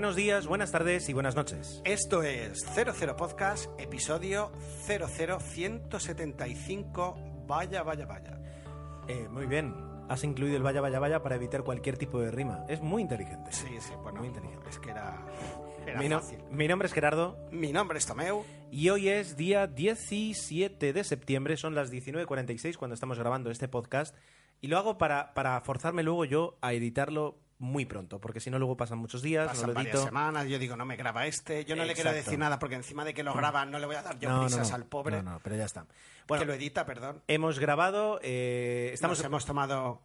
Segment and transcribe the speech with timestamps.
[0.00, 1.82] Buenos días, buenas tardes y buenas noches.
[1.84, 4.50] Esto es 00 Podcast, episodio
[4.86, 7.18] 00175.
[7.46, 8.40] Vaya, vaya, vaya.
[9.08, 9.74] Eh, muy bien,
[10.08, 12.64] has incluido el vaya, vaya, vaya para evitar cualquier tipo de rima.
[12.66, 13.52] Es muy inteligente.
[13.52, 14.70] Sí, sí, bueno, Muy inteligente.
[14.70, 15.22] es que era,
[15.86, 16.38] era Mi, no- fácil.
[16.50, 18.42] mi nombre es Gerardo Mi nombre es Tomeu.
[18.70, 24.16] y hoy es día 17 de septiembre, son las 19.46 cuando estamos grabando este podcast
[24.62, 28.58] y lo hago para, para forzarme luego yo a editarlo muy pronto, porque si no
[28.58, 30.06] luego pasan muchos días, Pasan no lo varias edito.
[30.06, 31.64] semanas, yo digo, no me graba este.
[31.66, 33.96] Yo no le quiero decir nada porque encima de que lo graba no le voy
[33.96, 34.74] a dar yo No, prisas no.
[34.76, 35.82] al pobre No, no, pero ya está.
[35.84, 35.88] que
[36.26, 37.22] Bueno, lo edita, perdón.
[37.28, 40.00] hemos grabado, eh, estamos Nos hemos tomado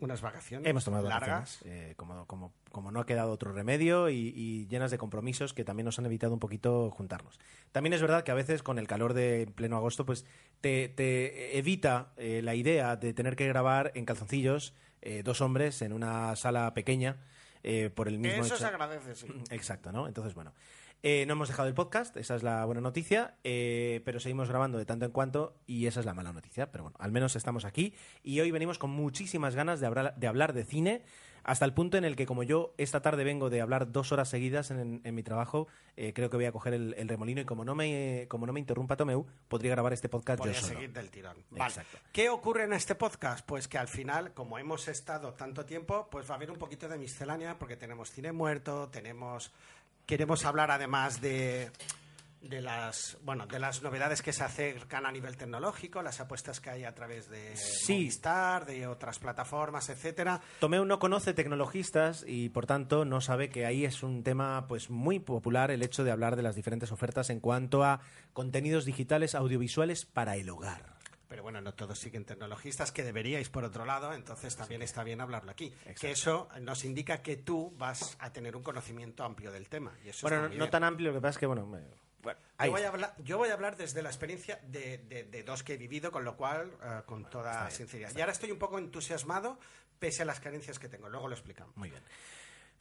[0.00, 1.30] unas vacaciones Hemos tomado largas.
[1.60, 5.54] vacaciones, eh, como, como, como no ha quedado otro remedio y, y llenas de compromisos
[5.54, 7.38] que también nos han evitado un poquito juntarnos.
[7.70, 10.24] También es verdad que a veces con el calor de pleno agosto pues
[10.60, 15.82] te, te evita eh, la idea de tener que grabar en calzoncillos eh, dos hombres
[15.82, 17.18] en una sala pequeña
[17.62, 19.26] eh, por el mismo Eso hecho- se agradece, sí.
[19.50, 20.08] Exacto, ¿no?
[20.08, 20.52] Entonces, bueno.
[21.04, 24.78] eh, no hemos dejado el podcast, esa es la buena noticia, eh, pero seguimos grabando
[24.78, 26.70] de tanto en cuanto y esa es la mala noticia.
[26.72, 30.26] Pero bueno, al menos estamos aquí y hoy venimos con muchísimas ganas de hablar de,
[30.28, 31.02] hablar de cine,
[31.44, 34.28] hasta el punto en el que como yo esta tarde vengo de hablar dos horas
[34.28, 37.44] seguidas en, en mi trabajo, eh, creo que voy a coger el, el remolino y
[37.44, 40.74] como no me, como no me interrumpa Tomeu, podría grabar este podcast Podría yo solo.
[40.74, 41.36] seguir del tirón.
[41.50, 41.64] Vale.
[41.70, 41.98] Exacto.
[42.12, 43.44] ¿Qué ocurre en este podcast?
[43.46, 46.88] Pues que al final, como hemos estado tanto tiempo, pues va a haber un poquito
[46.88, 49.52] de miscelánea porque tenemos cine muerto, tenemos
[50.06, 51.70] queremos hablar además de
[52.42, 56.70] de las bueno de las novedades que se acercan a nivel tecnológico, las apuestas que
[56.70, 57.92] hay a través de Sí.
[57.94, 60.40] Movistar, de otras plataformas, etcétera.
[60.58, 64.90] Tomeu no conoce tecnologistas y por tanto no sabe que ahí es un tema pues
[64.90, 68.00] muy popular el hecho de hablar de las diferentes ofertas en cuanto a
[68.32, 70.92] contenidos digitales audiovisuales para el hogar.
[71.28, 75.20] Pero bueno, no todos siguen tecnologistas, que deberíais por otro lado, entonces también está bien
[75.22, 75.72] hablarlo aquí.
[75.98, 79.94] Que eso nos indica que tú vas a tener un conocimiento amplio del tema.
[80.04, 81.80] Y eso Bueno, no, tan amplio, lo que pasa es que bueno, me-
[82.22, 85.42] bueno, Yo voy, a hablar, yo voy a hablar desde la experiencia de, de- de
[85.42, 88.10] dos que he vivido, con lo cual, eh, con toda sinceridad.
[88.16, 89.58] Y ahora estoy un poco entusiasmado,
[89.98, 91.08] pese a las carencias que tengo.
[91.08, 91.76] Luego lo explicamos.
[91.76, 92.02] muy bien.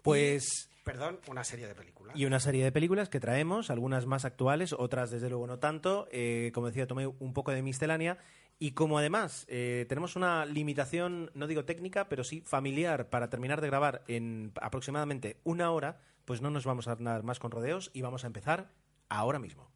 [0.03, 2.15] Pues Perdón, una serie de películas.
[2.17, 6.07] y una serie de películas que traemos, algunas más actuales, otras desde luego no tanto,
[6.11, 8.17] eh, como decía Tomeu, un poco de miscelánea
[8.57, 13.61] y como además eh, tenemos una limitación, no digo técnica, pero sí familiar para terminar
[13.61, 17.91] de grabar en aproximadamente una hora, pues no nos vamos a andar más con rodeos
[17.93, 18.71] y vamos a empezar
[19.11, 19.69] ahora mismo.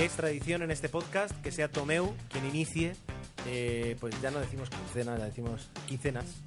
[0.00, 2.96] Es tradición en este podcast que sea Tomeu quien inicie,
[3.46, 6.42] eh, pues ya no decimos quincenas, ya decimos quincenas.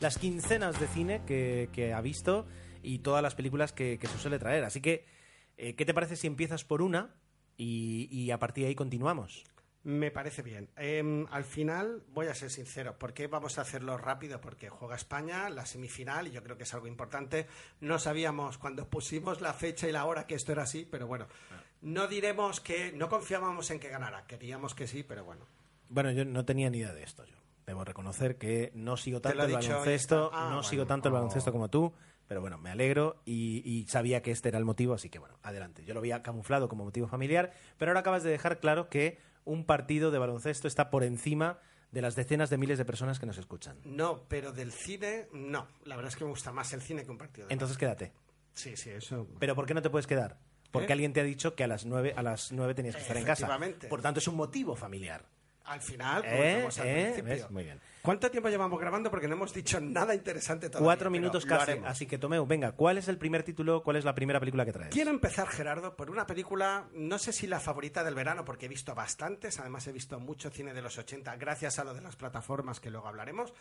[0.00, 2.46] Las quincenas de cine que, que ha visto
[2.82, 4.64] y todas las películas que, se suele traer.
[4.64, 5.04] Así que,
[5.58, 7.14] eh, ¿qué te parece si empiezas por una
[7.56, 9.44] y a partir de ahí continuamos?
[9.84, 10.70] Me parece bien.
[10.76, 14.40] Em, al final, voy a ser sincero, ¿por qué vamos a hacerlo rápido?
[14.40, 17.46] Porque juega España, la semifinal, y yo creo que es algo importante.
[17.80, 21.26] No sabíamos cuando pusimos la fecha y la hora que esto era así, pero bueno,
[21.82, 24.26] no diremos que no confiábamos en que ganara.
[24.26, 25.46] Queríamos que sí, pero bueno.
[25.90, 27.26] Bueno, yo no tenía ni idea de esto.
[27.26, 30.30] Yo debo reconocer que no sigo tanto el baloncesto.
[30.32, 30.62] Ah, no bueno.
[30.62, 31.16] sigo tanto el Oh.
[31.18, 31.92] baloncesto como tú,
[32.26, 35.38] pero bueno, me alegro y, y sabía que este era el motivo, así que bueno,
[35.42, 35.84] adelante.
[35.84, 39.64] Yo lo había camuflado como motivo familiar, pero ahora acabas de dejar claro que un
[39.64, 41.58] partido de baloncesto está por encima
[41.90, 43.78] de las decenas de miles de personas que nos escuchan.
[43.84, 45.68] No, pero del cine, no.
[45.84, 47.46] La verdad es que me gusta más el cine que un partido.
[47.46, 48.12] de Entonces quédate.
[48.52, 49.28] Sí, sí, eso.
[49.38, 50.38] Pero ¿por qué no te puedes quedar?
[50.70, 50.92] Porque ¿Eh?
[50.92, 53.24] alguien te ha dicho que a las nueve, a las nueve tenías que estar en
[53.24, 53.48] casa.
[53.88, 55.24] Por tanto, es un motivo familiar.
[55.64, 56.66] Al final, ¿Eh?
[56.66, 57.46] al ¿Eh?
[57.48, 57.80] Muy bien.
[58.02, 59.10] ¿Cuánto tiempo llevamos grabando?
[59.10, 60.84] Porque no hemos dicho nada interesante todavía.
[60.84, 61.72] Cuatro minutos casi.
[61.86, 63.82] Así que Tomeu, venga, ¿cuál es el primer título?
[63.82, 64.92] ¿Cuál es la primera película que traes?
[64.92, 68.68] Quiero empezar, Gerardo, por una película, no sé si la favorita del verano, porque he
[68.68, 72.16] visto bastantes, además he visto mucho cine de los 80, gracias a lo de las
[72.16, 73.54] plataformas que luego hablaremos.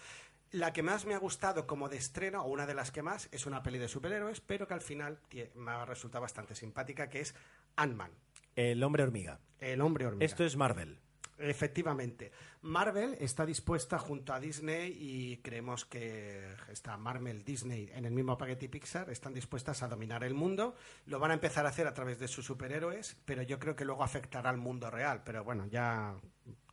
[0.51, 3.29] La que más me ha gustado como de estreno, o una de las que más,
[3.31, 5.19] es una peli de superhéroes, pero que al final
[5.55, 7.33] me ha resultado bastante simpática, que es
[7.77, 8.11] Ant-Man,
[8.57, 9.39] El hombre hormiga.
[9.59, 10.25] el hombre hormiga.
[10.25, 10.99] Esto es Marvel.
[11.43, 12.31] Efectivamente.
[12.61, 18.37] Marvel está dispuesta junto a Disney y creemos que está Marvel, Disney en el mismo
[18.37, 20.75] paquete y Pixar, están dispuestas a dominar el mundo.
[21.07, 23.83] Lo van a empezar a hacer a través de sus superhéroes, pero yo creo que
[23.83, 25.21] luego afectará al mundo real.
[25.25, 26.15] Pero bueno, ya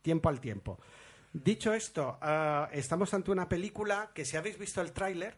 [0.01, 0.79] tiempo al tiempo.
[1.33, 5.37] Dicho esto, ah, estamos ante una película que si habéis visto el tráiler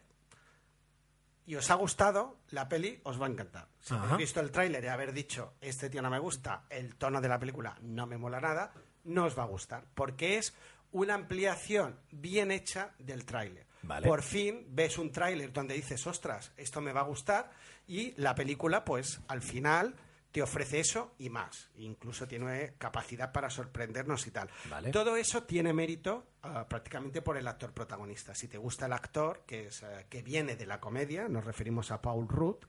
[1.46, 3.68] y os ha gustado, la peli os va a encantar.
[3.80, 7.20] Si habéis visto el tráiler y haber dicho, este tío no me gusta, el tono
[7.20, 8.72] de la película no me mola nada,
[9.04, 10.54] no os va a gustar, porque es
[10.92, 13.66] una ampliación bien hecha del tráiler.
[14.04, 17.50] Por fin ves un tráiler donde dices, ostras, esto me va a gustar,
[17.86, 19.94] y la película, pues al final
[20.34, 21.70] te ofrece eso y más.
[21.76, 24.50] Incluso tiene capacidad para sorprendernos y tal.
[24.90, 28.34] Todo eso tiene mérito ah, prácticamente por el actor protagonista.
[28.34, 31.92] Si te gusta el actor, que, es, eh, que viene de la comedia, nos referimos
[31.92, 32.64] a Paul Rudd,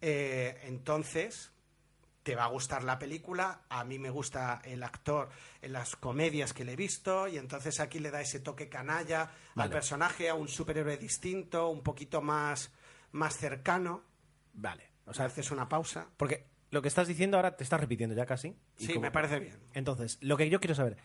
[0.00, 1.52] eh, entonces
[2.30, 3.62] te va a gustar la película.
[3.68, 5.30] A mí me gusta el actor
[5.62, 9.32] en las comedias que le he visto y entonces aquí le da ese toque canalla
[9.56, 12.72] al personaje, a un superhéroe distinto, un poquito más,
[13.10, 14.04] más cercano.
[14.52, 14.92] Vale.
[15.06, 16.06] O sea, haces una pausa.
[16.16, 18.56] Porque lo que estás diciendo ahora te estás repitiendo ya casi.
[18.76, 19.58] Sí, me parece bien.
[19.74, 20.98] Entonces, lo que yo quiero saber,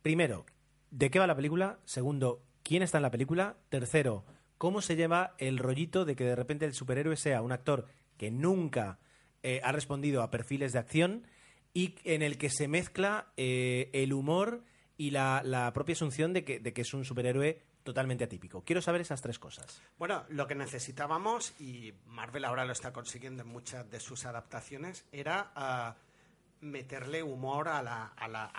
[0.00, 0.46] primero,
[0.90, 1.80] ¿de qué va la película?
[1.84, 3.58] Segundo, ¿quién está en la película?
[3.68, 4.24] Tercero,
[4.56, 8.30] ¿cómo se lleva el rollito de que de repente el superhéroe sea un actor que
[8.30, 9.00] nunca
[9.42, 11.26] eh, ha respondido a perfiles de acción
[11.74, 14.62] y en el que se mezcla eh, el humor
[14.96, 18.62] y la, la propia asunción de que, de que es un superhéroe totalmente atípico.
[18.62, 19.82] Quiero saber esas tres cosas.
[19.98, 25.04] Bueno, lo que necesitábamos, y Marvel ahora lo está consiguiendo en muchas de sus adaptaciones,
[25.12, 25.96] era ah,
[26.62, 27.82] meterle humor a,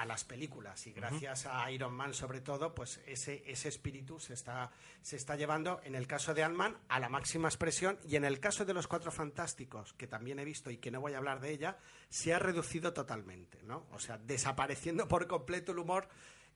[0.05, 0.85] las películas.
[0.87, 4.71] Y gracias a Iron Man, sobre todo, pues ese, ese espíritu se está,
[5.01, 7.97] se está llevando, en el caso de Ant-Man, a la máxima expresión.
[8.07, 11.01] Y en el caso de los Cuatro Fantásticos, que también he visto y que no
[11.01, 11.77] voy a hablar de ella,
[12.09, 13.87] se ha reducido totalmente, ¿no?
[13.91, 16.07] O sea, desapareciendo por completo el humor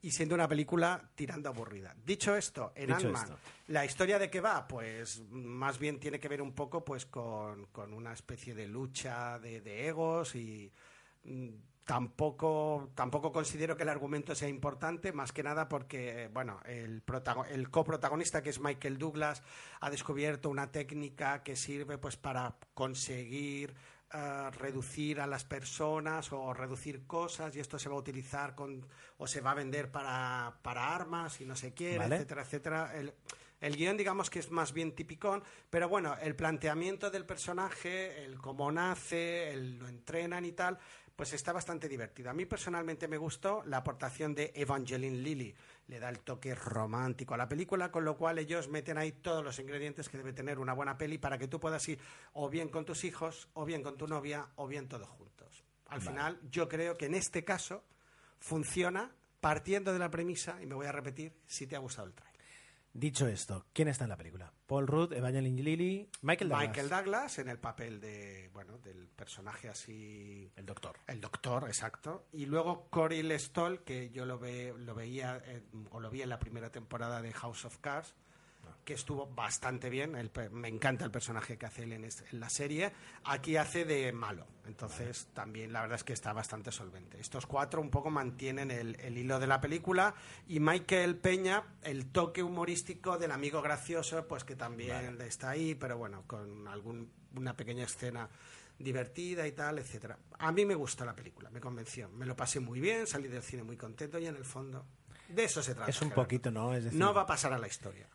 [0.01, 1.95] y siendo una película tirando aburrida.
[2.05, 3.35] Dicho esto, en Ant-Man,
[3.67, 4.67] ¿la historia de qué va?
[4.67, 9.87] Pues más bien tiene que ver un poco pues con, una especie de lucha de,
[9.87, 10.71] egos y
[11.83, 17.01] tampoco, tampoco considero que el argumento sea importante, más que nada porque, bueno, el,
[17.49, 19.41] el coprotagonista, que es Michael Douglas,
[19.79, 23.73] ha descubierto una técnica que sirve pues para conseguir
[24.59, 28.87] reducir a las personas o reducir cosas y esto se va a utilizar con
[29.17, 32.95] o se va a vender para, para armas y no se quiere, etcétera, etcétera.
[32.95, 33.13] El,
[33.59, 38.37] el guion, digamos que es más bien tipicón, pero bueno, el planteamiento del personaje, el
[38.37, 40.77] cómo nace, el lo entrenan y tal,
[41.17, 42.29] pues está bastante divertido.
[42.29, 45.55] A mí personalmente me gustó la aportación de Evangeline Lilly.
[45.87, 49.43] Le da el toque romántico a la película, con lo cual ellos meten ahí todos
[49.43, 51.99] los ingredientes que debe tener una buena peli para que tú puedas ir
[52.33, 55.63] o bien con tus hijos, o bien con tu novia, o bien todos juntos.
[55.87, 57.83] Al final, yo creo que en este caso
[58.39, 62.13] funciona partiendo de la premisa, y me voy a repetir, si te ha gustado el
[62.13, 62.26] trailer.
[62.93, 64.51] Dicho esto, ¿quién está en la película?
[64.65, 66.69] Paul Rudd, Evangeline Lilly, Michael Douglas.
[66.69, 70.51] Michael Douglas en el papel de, bueno, del personaje así...
[70.55, 70.97] El doctor.
[71.05, 72.27] El doctor, exacto.
[72.33, 75.41] Y luego Cory Stoll, que yo lo, ve, lo veía,
[75.91, 78.15] o lo vi en la primera temporada de House of Cards,
[78.83, 80.13] que estuvo bastante bien.
[80.51, 82.91] me encanta el personaje que hace él en, la serie.
[83.25, 84.47] Aquí hace de malo.
[84.65, 87.19] Entonces, también la verdad es que está bastante solvente.
[87.19, 90.15] Estos cuatro un poco mantienen el, hilo de la película.
[90.47, 95.97] Y Michael Peña, el toque humorístico del amigo gracioso, pues que también está ahí, pero
[95.97, 98.29] bueno, con algún, una pequeña escena
[98.79, 100.17] divertida y tal, etcétera.
[100.39, 102.09] A mí me gustó la película, me convenció.
[102.09, 104.85] Me lo pasé muy bien, salí del cine muy contento y en el fondo
[105.29, 105.89] de eso se trata.
[105.89, 106.73] Es un poquito, ¿no?
[106.73, 108.07] Es no va a pasar a la historia.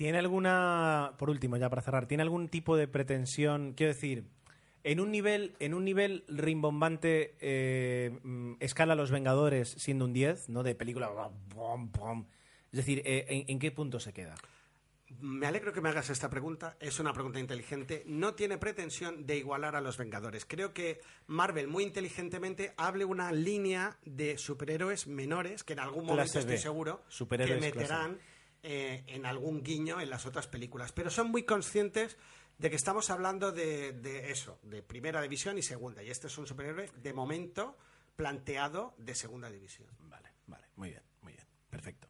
[0.00, 3.74] ¿Tiene alguna, por último, ya para cerrar, ¿tiene algún tipo de pretensión?
[3.74, 4.24] Quiero decir,
[4.82, 8.18] en un nivel, en un nivel rimbombante, eh,
[8.60, 10.62] escala Los Vengadores siendo un 10, ¿no?
[10.62, 11.10] De película.
[12.72, 14.36] Es decir, eh, ¿en, qué punto se queda?
[15.18, 16.78] Me alegro que me hagas esta pregunta.
[16.80, 18.02] Es una pregunta inteligente.
[18.06, 20.46] No tiene pretensión de igualar a los Vengadores.
[20.46, 26.38] Creo que Marvel muy inteligentemente hable una línea de superhéroes menores que en algún momento
[26.38, 28.18] estoy seguro que meterán
[28.62, 30.92] eh, en algún guiño en las otras películas.
[30.92, 32.16] Pero son muy conscientes
[32.58, 36.02] de que estamos hablando de, eso, de primera división y segunda.
[36.02, 37.76] Y este es un superhéroe de momento
[38.16, 39.88] planteado de segunda división.
[40.00, 42.08] Vale, vale, muy bien, muy bien, perfecto.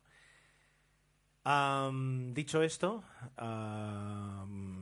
[2.34, 3.04] dicho esto,
[3.38, 4.79] me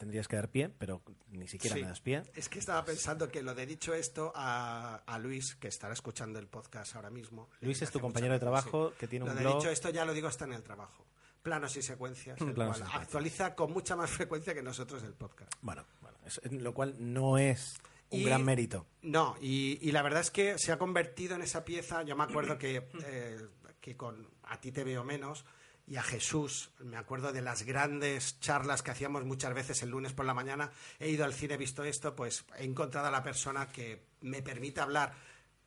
[0.00, 2.22] tendrías que dar pie, pero ni siquiera me das pie.
[2.34, 6.46] Es que estaba pensando que lo de dicho esto a, Luis, que estará escuchando el
[6.46, 7.50] podcast ahora mismo.
[7.60, 10.14] Luis es tu compañero de trabajo que tiene un lo de dicho esto ya lo
[10.14, 11.04] digo está en el trabajo
[11.42, 12.38] planos y secuencias,
[12.92, 15.50] actualiza con mucha más frecuencia que nosotros el podcast.
[15.62, 16.18] Bueno, bueno
[16.62, 17.76] lo cual no es
[18.10, 18.86] Un Y- gran mérito.
[19.02, 22.02] No, y, y la verdad es que se ha convertido en esa pieza.
[22.02, 23.38] Yo me acuerdo que, eh,
[23.80, 25.46] que con A ti te veo menos
[25.90, 30.12] y a Jesús, me acuerdo de las grandes charlas que hacíamos muchas veces el lunes
[30.12, 30.70] por la mañana.
[31.00, 34.40] He ido al cine, he visto esto, pues he encontrado a la persona que me
[34.40, 35.12] permite hablar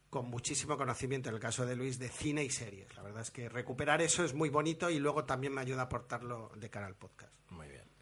[0.10, 2.96] con muchísimo conocimiento, en el caso de Luis, de cine y series.
[2.96, 5.86] La verdad es que recuperar eso es muy bonito y luego también me ayuda a
[5.86, 7.34] aportarlo de cara al podcast.
[7.50, 7.93] Muy bien.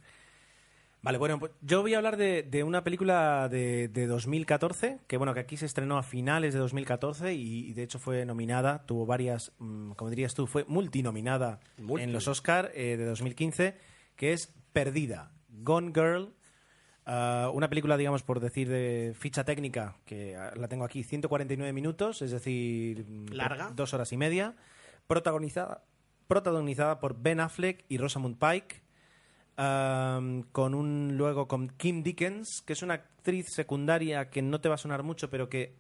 [1.04, 5.18] Vale, bueno, pues yo voy a hablar de, de una película de, de 2014, que
[5.18, 8.86] bueno, que aquí se estrenó a finales de 2014 y, y de hecho fue nominada,
[8.86, 12.04] tuvo varias, mm, como dirías tú, fue multinominada Multi.
[12.04, 13.76] en los Oscar eh, de 2015,
[14.16, 16.36] que es Perdida, Gone Girl,
[17.08, 21.74] ah, una película, digamos, por decir de ficha técnica, que ah, la tengo aquí, 149
[21.74, 23.72] minutos, es decir, mm, Larga.
[23.76, 24.56] dos horas y media,
[25.08, 25.84] protagonizada,
[26.28, 28.81] protagonizada por Ben Affleck y Rosamund Pike,
[29.62, 34.76] Con un luego con Kim Dickens, que es una actriz secundaria que no te va
[34.76, 35.76] a sonar mucho, pero que,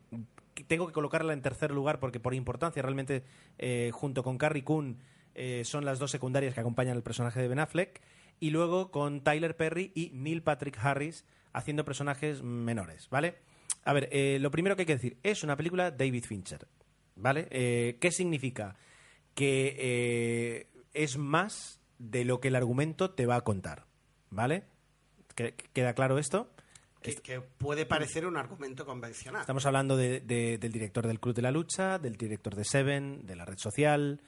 [0.67, 3.23] tengo que colocarla en tercer lugar porque por importancia realmente
[3.57, 4.99] eh, junto con Carrie Coon
[5.33, 8.01] eh, son las dos secundarias que acompañan al personaje de Ben Affleck
[8.39, 13.37] y luego con Tyler Perry y Neil Patrick Harris haciendo personajes menores, ¿vale?
[13.83, 16.67] A ver, eh, lo primero que hay que decir es una película David Fincher,
[17.15, 17.47] ¿vale?
[17.99, 18.75] ¿Qué significa?
[19.33, 23.85] Que es más de lo que el argumento te va a contar,
[24.29, 24.63] ¿vale?
[25.35, 26.49] ¿Que- ¿Queda claro esto?
[27.01, 29.41] Que, que puede parecer un argumento convencional.
[29.41, 33.25] Estamos hablando de- de- del director del Club de la Lucha, del director de Seven,
[33.25, 34.21] de la red social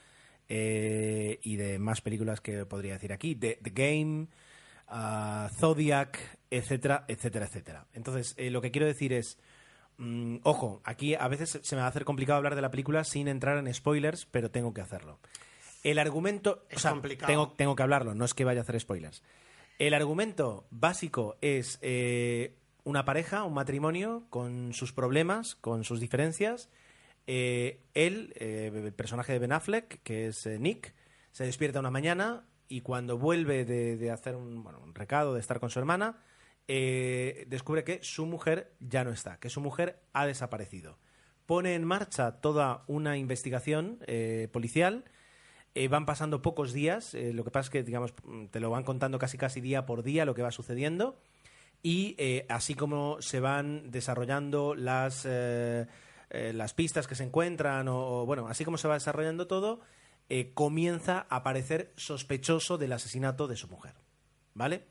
[0.49, 4.27] eh, y de más películas que podría decir aquí, de The Game,
[4.87, 7.87] ah, Zodiac, etcétera, etcétera, etcétera.
[7.93, 9.37] Entonces, eh, lo que quiero decir es,
[9.97, 13.03] mm, ojo, aquí a veces se me va a hacer complicado hablar de la película
[13.03, 15.19] sin entrar en spoilers, pero tengo que hacerlo.
[15.83, 17.27] El argumento, Es o sea, complicado.
[17.27, 19.21] tengo, tengo que hablarlo, no es que vaya a hacer spoilers.
[19.79, 26.69] El argumento básico es eh, una pareja, un matrimonio, con sus problemas, con sus diferencias.
[27.27, 30.93] Eh, él, eh, el personaje de Ben Affleck, que es Nick,
[31.31, 35.39] se despierta una mañana y cuando vuelve de, de hacer un, bueno, un recado, de
[35.39, 36.23] estar con su hermana,
[36.67, 40.97] descubre que su mujer ya no está, que su mujer ha desaparecido.
[41.45, 43.99] Pone en marcha toda una investigación
[44.51, 45.03] policial.
[45.75, 48.69] Eh, van pasando pocos días, eh, lo que pasa es que, digamos, mm, te lo
[48.69, 51.19] van contando casi casi día por día lo que va sucediendo.
[51.81, 58.47] Y eh, así como se van desarrollando las, las pistas que se encuentran, o, bueno,
[58.47, 59.81] así como se va desarrollando todo,
[60.53, 63.95] comienza a parecer sospechoso del asesinato de su mujer.
[64.53, 64.85] ¿Vale?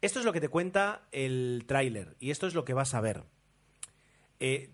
[0.00, 3.00] Esto es lo que te cuenta el tráiler y esto es lo que vas a
[3.00, 3.24] ver.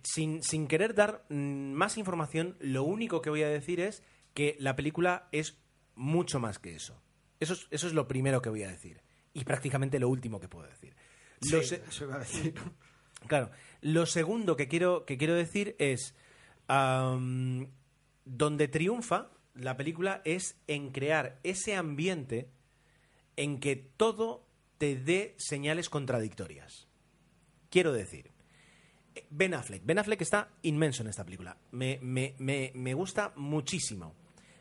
[0.03, 4.03] Sin, sin querer dar mm, más información, lo único que voy a decir es
[4.35, 5.57] que la película es
[5.95, 7.00] mucho más que eso.
[7.41, 9.00] Eso es, eso es lo primero que voy a decir.
[9.33, 10.95] Y prácticamente lo último que puedo decir.
[11.50, 12.55] Lo Sí, se- eso iba a decir.
[13.26, 13.50] Claro.
[13.81, 16.14] Lo segundo que quiero, que quiero decir es.
[18.26, 22.50] donde triunfa la película es en crear ese ambiente
[23.37, 24.47] en que todo
[24.79, 26.88] te dé señales contradictorias.
[27.71, 28.33] Quiero decir.
[29.31, 29.85] Ben Affleck.
[29.85, 31.57] Ben Affleck está inmenso en esta película.
[31.71, 34.14] Me, me- me- me gusta muchísimo.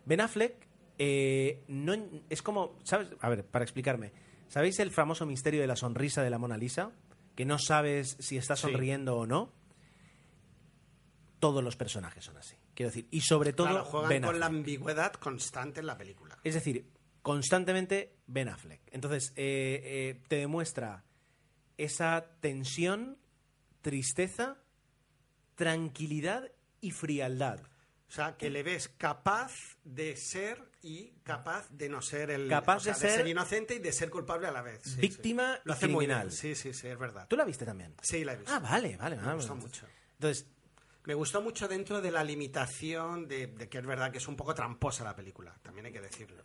[0.06, 0.68] Ben Affleck
[0.98, 1.94] eh, no,
[2.30, 3.10] es como, ¿sabes?
[3.20, 4.12] A ver, para explicarme.
[4.48, 6.92] ¿Sabéis el famoso misterio de la sonrisa de la Mona Lisa?
[7.36, 8.64] Que no sabes si está Sí.
[8.64, 9.52] sonriendo o no.
[11.40, 12.56] Todos los personajes son así.
[12.74, 16.38] Quiero decir, y sobre todo Claro, juegan Ben con la ambigüedad constante en la película.
[16.44, 16.86] Es decir,
[17.22, 18.82] constantemente Ben Affleck.
[18.92, 21.04] Entonces, eh, eh, te demuestra
[21.78, 23.18] esa tensión,
[23.82, 24.58] tristeza,
[25.56, 26.50] tranquilidad
[26.82, 27.60] y frialdad.
[28.14, 29.52] O sea, que le ves capaz
[29.84, 32.48] de ser y capaz de no ser el.
[32.48, 34.84] Capaz o sea, de ser- inocente y de ser culpable a la vez.
[34.84, 35.62] Sí, Víctima sí.
[35.64, 36.28] Lo y hace muy criminal.
[36.28, 36.38] bien.
[36.38, 37.26] Sí, sí, sí, es verdad.
[37.28, 37.96] ¿Tú la viste también?
[38.04, 38.54] Sí, la he visto.
[38.54, 39.16] Ah, vale, vale.
[39.16, 39.36] Me vale.
[39.38, 39.88] gustó mucho.
[40.20, 40.46] Entonces,
[41.06, 44.36] Me gustó mucho dentro de la limitación de, de que es verdad que es un
[44.38, 46.44] poco tramposa la película, también hay que decirlo.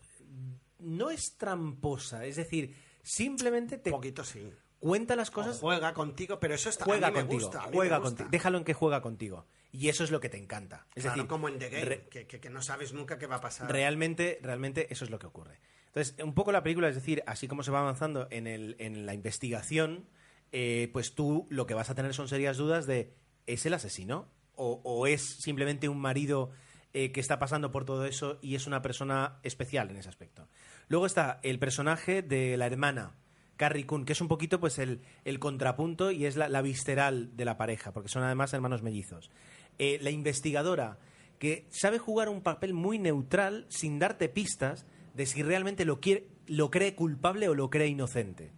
[0.79, 2.25] no es tramposa.
[2.25, 4.51] Es decir, simplemente te Un poquito sí.
[4.81, 7.43] cuenta las Cosas juega contigo, pero eso está juega a mí me contigo.
[7.43, 8.17] gusta, a mí juega me gusta.
[8.25, 8.31] contigo.
[8.31, 9.47] Déjalo en que juega contigo.
[9.71, 10.87] Y eso es lo que te encanta.
[10.95, 13.27] Es Claro, decir, como en The Game, re- que, que- que no sabes nunca qué
[13.27, 13.71] va a pasar.
[13.71, 15.61] Realmente, realmente eso es lo que ocurre.
[15.89, 19.05] Entonces, un poco la película, es decir, así como se va avanzando en, el, en
[19.07, 20.07] la investigación,
[20.53, 23.15] eh, pues tú lo que vas a tener son serias dudas de
[23.47, 24.31] ¿es el asesino?
[24.55, 26.51] ¿O, o es simplemente un marido
[26.95, 30.49] eh, que está pasando por todo eso y es una persona especial en ese aspecto?
[30.89, 33.15] Luego está el personaje de la hermana,
[33.57, 37.37] Carrie Coon, que es un poquito pues el, el contrapunto y es la, la visceral
[37.37, 39.31] de la pareja, porque son además hermanos mellizos.
[39.79, 40.99] Eh, la investigadora,
[41.39, 46.27] que sabe jugar un papel muy neutral sin darte pistas de si realmente lo, quiere,
[46.49, 48.51] lo cree culpable o lo cree inocente.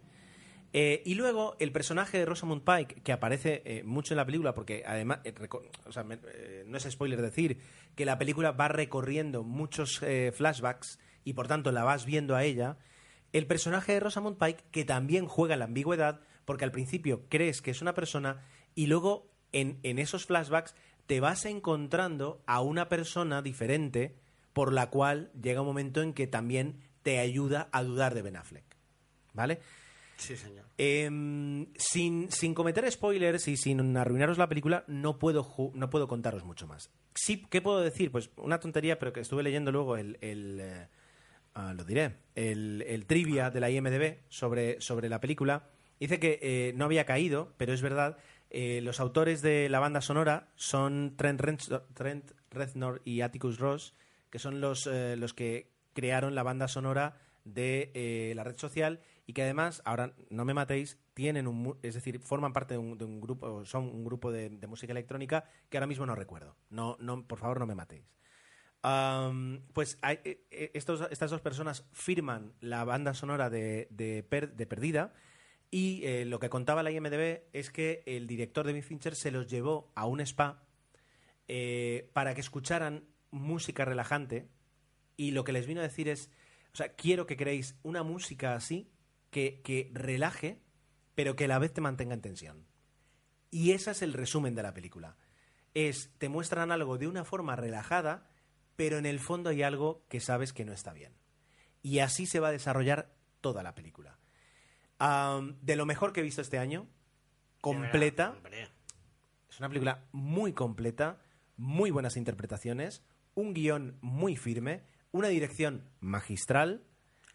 [0.73, 4.55] Eh, y luego el personaje de Rosamund Pike, que aparece eh, mucho en la película,
[4.55, 5.19] porque además,
[6.65, 7.59] no es spoiler decir
[7.95, 9.99] que la película va recorriendo muchos
[10.33, 12.77] flashbacks y por tanto la vas viendo a ella.
[13.31, 17.71] El personaje de Rosamund Pike, que también juega la ambigüedad, porque al principio crees que
[17.71, 20.75] es una persona y luego en, en esos flashbacks
[21.11, 24.15] te vas encontrando a una persona diferente
[24.53, 28.37] por la cual llega un momento en que también te ayuda a dudar de Ben
[28.37, 28.63] Affleck.
[29.33, 29.59] ¿Vale?
[30.15, 30.63] Sí, señor.
[30.77, 36.45] Em, sin, sin cometer spoilers y sin arruinaros la película, no puedo, no puedo contaros
[36.45, 36.89] mucho más.
[37.13, 38.09] Sí, ¿qué puedo decir?
[38.09, 40.17] Pues una tontería, pero que estuve leyendo luego el...
[40.21, 40.87] el, eh,
[41.55, 45.67] ah, lo diré, el, el trivia de la IMDB sobre, sobre la película.
[45.99, 48.17] Dice que eh, no había caído, pero es verdad,
[48.53, 51.41] eh, los autores de la banda sonora son Trent,
[51.93, 53.93] Trent Reznor y Atticus Ross,
[54.29, 58.99] que son los, eh, los que crearon la banda sonora de eh, la red social
[59.25, 62.97] y que además, ahora no me matéis, tienen un, es decir, forman parte de un,
[62.97, 66.57] de un grupo, son un grupo de, música electrónica que ahora mismo no recuerdo.
[66.69, 68.03] No, no, por favor, no me matéis.
[69.73, 69.97] Pues
[70.49, 74.23] estos, estas dos personas firman la banda sonora de, de
[74.67, 75.13] Perdida
[75.71, 79.47] y eh, lo que contaba la IMDB es que el director de Fincher se los
[79.47, 80.61] llevó a un spa
[81.47, 84.49] eh, para que escucharan música relajante
[85.15, 86.29] y lo que les vino a decir es,
[86.97, 88.91] quiero que creéis una música así
[89.29, 90.61] que, que relaje,
[91.15, 92.65] pero que a la vez te mantenga en tensión.
[93.49, 95.17] Y ese es el resumen de la película.
[95.73, 98.29] Es, te muestran algo de una forma relajada,
[98.75, 101.13] pero en el fondo hay algo que sabes que no está bien.
[101.81, 104.20] Y así se va a desarrollar toda la película.
[105.61, 106.87] De lo mejor que he visto este año,
[107.61, 108.35] completa.
[109.49, 111.21] Es una película muy completa,
[111.57, 113.03] muy buenas interpretaciones,
[113.35, 116.83] un guion muy firme, una dirección magistral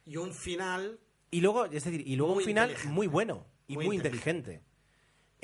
[0.04, 3.87] Y un final y luego, es decir, y luego un final muy bueno y muy,
[3.87, 4.62] Muy inteligente.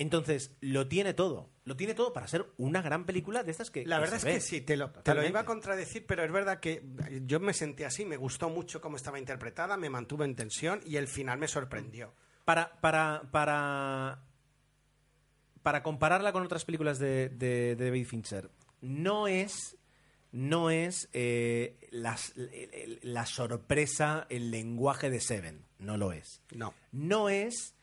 [0.02, 1.50] Entonces, lo tiene todo.
[1.64, 3.86] Lo tiene todo para ser una gran película de estas que.
[3.86, 4.32] La que verdad es ve.
[4.34, 6.82] que sí, te lo, te lo iba a contradecir, pero es verdad que
[7.24, 10.96] yo me sentí así, me gustó mucho cómo estaba interpretada, me mantuve en tensión y
[10.96, 12.12] el final me sorprendió.
[12.44, 14.24] Para, para, para,
[15.62, 19.76] para compararla con otras películas de, de- de David Fincher, no es,
[20.32, 22.32] no es eh, las-
[23.02, 25.64] la sorpresa, el lenguaje de Seven.
[25.78, 26.42] No lo es.
[26.52, 26.74] No.
[26.90, 27.74] No es,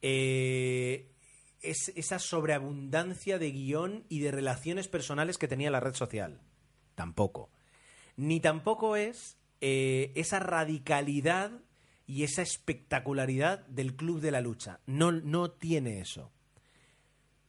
[0.00, 1.10] eh,
[1.62, 6.40] es esa sobreabundancia de guion y de relaciones personales que tenía la red social.
[6.94, 7.50] Tampoco.
[8.16, 11.52] Ni tampoco es eh, esa radicalidad
[12.06, 14.80] y esa espectacularidad del club de la lucha.
[14.86, 16.30] No, no tiene eso.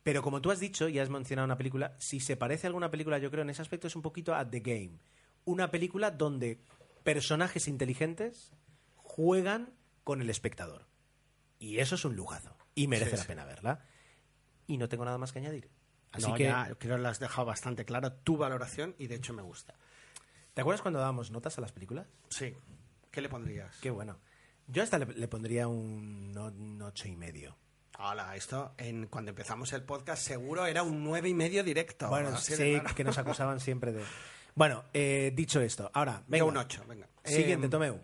[0.04, 2.90] Pero como tú has dicho y has mencionado una película, si se parece a alguna
[2.90, 5.00] película, yo creo en ese aspecto es un poquito a The Game.
[5.46, 6.62] Una película donde
[7.04, 8.52] personajes inteligentes
[8.96, 10.88] juegan con el espectador.
[11.60, 12.56] Y eso es un lujazo.
[12.74, 13.28] Y merece Sí, la sí.
[13.28, 13.86] pena verla.
[14.68, 15.70] Y no tengo nada más que añadir.
[16.12, 19.16] Así No, que, ya creo que lo has dejado bastante claro tu valoración y de
[19.16, 19.74] hecho me gusta.
[20.54, 22.08] ¿te acuerdas cuando dábamos notas a las películas?
[22.30, 22.54] Sí.
[23.12, 23.76] ¿Qué le pondrías?
[23.82, 24.18] Qué bueno.
[24.68, 27.56] Yo hasta le, le pondría un, no- un ocho y medio.
[28.00, 32.10] Hola, esto en, cuando empezamos el podcast seguro era un nueve y medio directo.
[32.10, 32.96] Bueno, de sí, claro.
[32.96, 34.04] que nos acusaban siempre de...
[34.56, 36.46] Bueno, eh, dicho esto, ahora, venga.
[36.46, 37.08] Un ocho, venga.
[37.24, 38.00] Siguiente, Eh, Tomeu.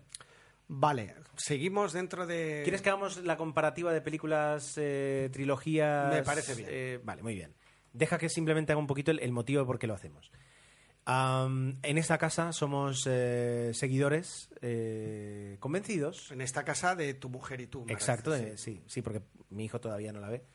[0.67, 2.61] Vale, seguimos dentro de...
[2.63, 6.13] ¿Quieres que hagamos la comparativa de películas, eh, trilogías?
[6.13, 6.69] Me parece bien.
[6.71, 7.53] Eh, vale, muy bien.
[7.91, 10.31] Deja que simplemente haga un poquito el, el motivo de por qué lo hacemos.
[11.05, 16.31] En esta casa somos eh, seguidores eh, convencidos.
[16.31, 17.85] En esta casa de tu mujer y tú.
[17.89, 20.45] Exacto, parece, eh, sí, sí, porque mi hijo todavía no la ve.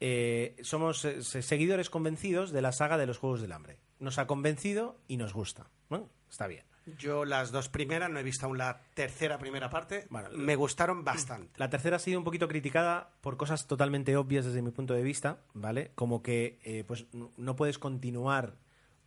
[0.00, 3.78] Eh, somos eh, se- seguidores convencidos de la saga de los Juegos del Hambre.
[4.00, 5.70] Nos ha convencido y nos gusta.
[5.88, 6.64] Bueno, está bien.
[6.98, 11.04] Yo las dos primeras, no he visto aún la tercera primera parte, Bueno, me gustaron
[11.04, 11.50] bastante.
[11.56, 15.02] La tercera ha sido un poquito criticada por cosas totalmente obvias desde mi punto de
[15.02, 15.92] vista, ¿vale?
[15.94, 18.54] Como que eh, pues no puedes continuar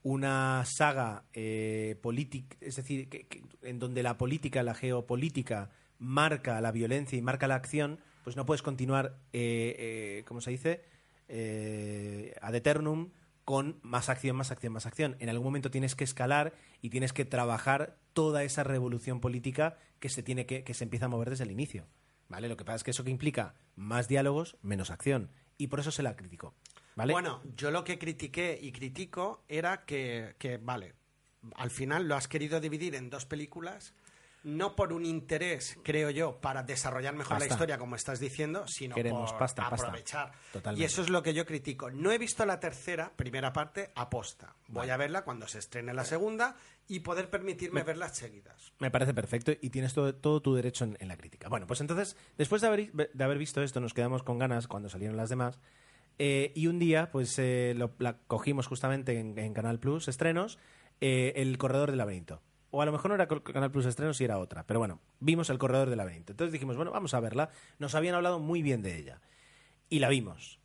[0.03, 6.61] una saga eh, política, es decir, que- que- en donde la política, la geopolítica marca
[6.61, 9.75] la violencia y marca la acción, pues no puedes continuar, eh,
[10.19, 10.83] eh, ¿cómo se dice?
[11.27, 13.09] Eh, ad eternum
[13.45, 15.15] con más acción, más acción, más acción.
[15.19, 20.09] En algún momento tienes que escalar y tienes que trabajar toda esa revolución política que
[20.09, 21.87] se tiene que, que se empieza a mover desde el inicio.
[22.27, 22.49] ¿Vale?
[22.49, 25.29] Lo que pasa es que eso que implica más diálogos, menos acción.
[25.57, 26.55] Y por eso se la criticó.
[26.95, 27.13] ¿Vale?
[27.13, 30.95] Bueno, yo lo que critiqué y critico era que, que, vale,
[31.55, 33.93] al final lo has querido dividir en dos películas,
[34.45, 37.45] no por un interés, creo yo, para desarrollar mejor Pasta.
[37.47, 39.87] la historia, como estás diciendo, sino Queremos por pasta, pasta.
[39.87, 40.31] aprovechar.
[40.53, 40.81] Totalmente.
[40.81, 41.91] Y eso es lo que yo critico.
[41.91, 44.55] No he visto la tercera, primera parte, aposta.
[44.69, 46.55] Voy a verla cuando se estrene la segunda
[46.87, 48.71] y poder permitirme verlas seguidas.
[48.79, 51.49] Me parece perfecto y tienes todo, todo tu derecho en, en la crítica.
[51.49, 54.89] Bueno, pues entonces, después de haber, de haber visto esto, nos quedamos con ganas cuando
[54.89, 55.59] salieron las demás.
[56.19, 60.59] eh, y un día, pues eh, lo- la cogimos justamente en, en Canal Plus Estrenos,
[61.01, 62.41] eh, El Corredor del Laberinto.
[62.75, 64.65] O a lo mejor no era Canal Plus Estrenos y era otra.
[64.67, 66.33] Pero bueno, vimos El Corredor del Laberinto.
[66.33, 67.49] Entonces dijimos, bueno, vamos a verla.
[67.79, 69.21] Nos habían hablado muy bien de ella.
[69.87, 70.59] Y la vimos.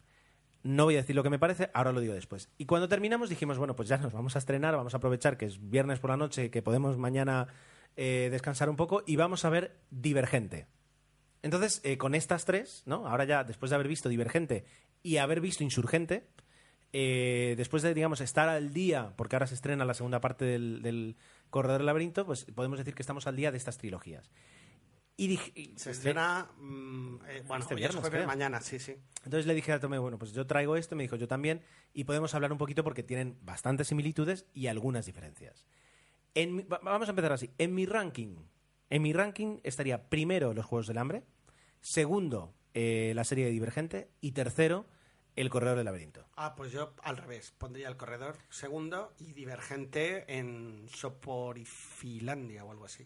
[0.64, 2.50] No voy a decir lo que me parece, ahora lo digo después.
[2.58, 5.46] Y cuando terminamos dijimos, bueno, pues ya nos vamos a estrenar, vamos a aprovechar que
[5.46, 7.46] es viernes por la noche, que podemos mañana
[7.94, 10.66] eh, descansar un poco y vamos a ver Divergente.
[11.42, 13.06] Entonces, eh, con estas tres, ¿no?
[13.06, 14.64] Ahora ya, después de haber visto Divergente
[15.04, 16.26] y haber visto Insurgente,
[16.92, 21.16] eh, después de, digamos, estar al día, porque ahora se estrena la segunda parte del
[21.50, 24.30] Corredor del Laberinto, pues podemos decir que estamos al día de estas trilogías.
[25.16, 25.52] Y dije...
[25.54, 28.94] y- Se estrena, mm, eh, bueno, Este hoy es viernes, jueves, mañana, sí, sí.
[29.24, 31.60] Entonces le dije a Tomé, bueno, pues yo traigo esto, me dijo yo también,
[31.92, 35.66] y podemos hablar un poquito porque tienen bastantes similitudes y algunas diferencias.
[36.34, 37.50] En mi- va- vamos a empezar así.
[37.58, 38.36] En mi ranking,
[38.88, 41.24] en mi ranking estaría primero los Juegos del Hambre,
[41.80, 44.86] segundo eh, la serie de Divergente y tercero
[45.40, 46.24] el Corredor del Laberinto.
[46.36, 47.52] Ah, pues yo al revés.
[47.58, 53.04] Pondría el corredor segundo y divergente en Soporifilandia o algo así.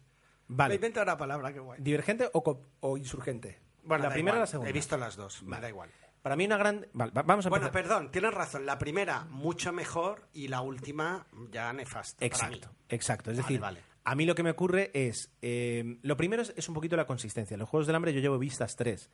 [0.49, 0.75] Me Vale.
[0.75, 1.81] invento una palabra, qué guay.
[1.83, 3.59] ¿Divergente o, Insurgente?
[3.83, 4.71] Bueno, la primera o la segunda.
[4.71, 5.63] He visto las dos, me Vale.
[5.63, 5.91] da igual.
[6.23, 6.87] Para mí una gran...
[6.95, 7.83] vale, vamos a Bueno, empezar.
[7.89, 8.65] perdón, tienes razón.
[8.65, 12.25] La primera, mucho mejor y la última, ya nefasta.
[12.25, 13.31] Exacto, exacto.
[13.31, 13.81] Es Vale, decir, vale.
[14.05, 15.31] a mí lo que me ocurre es.
[15.43, 17.59] eh, lo primero es, es un poquito la consistencia.
[17.59, 19.11] Los Juegos del Hambre yo llevo vistas tres.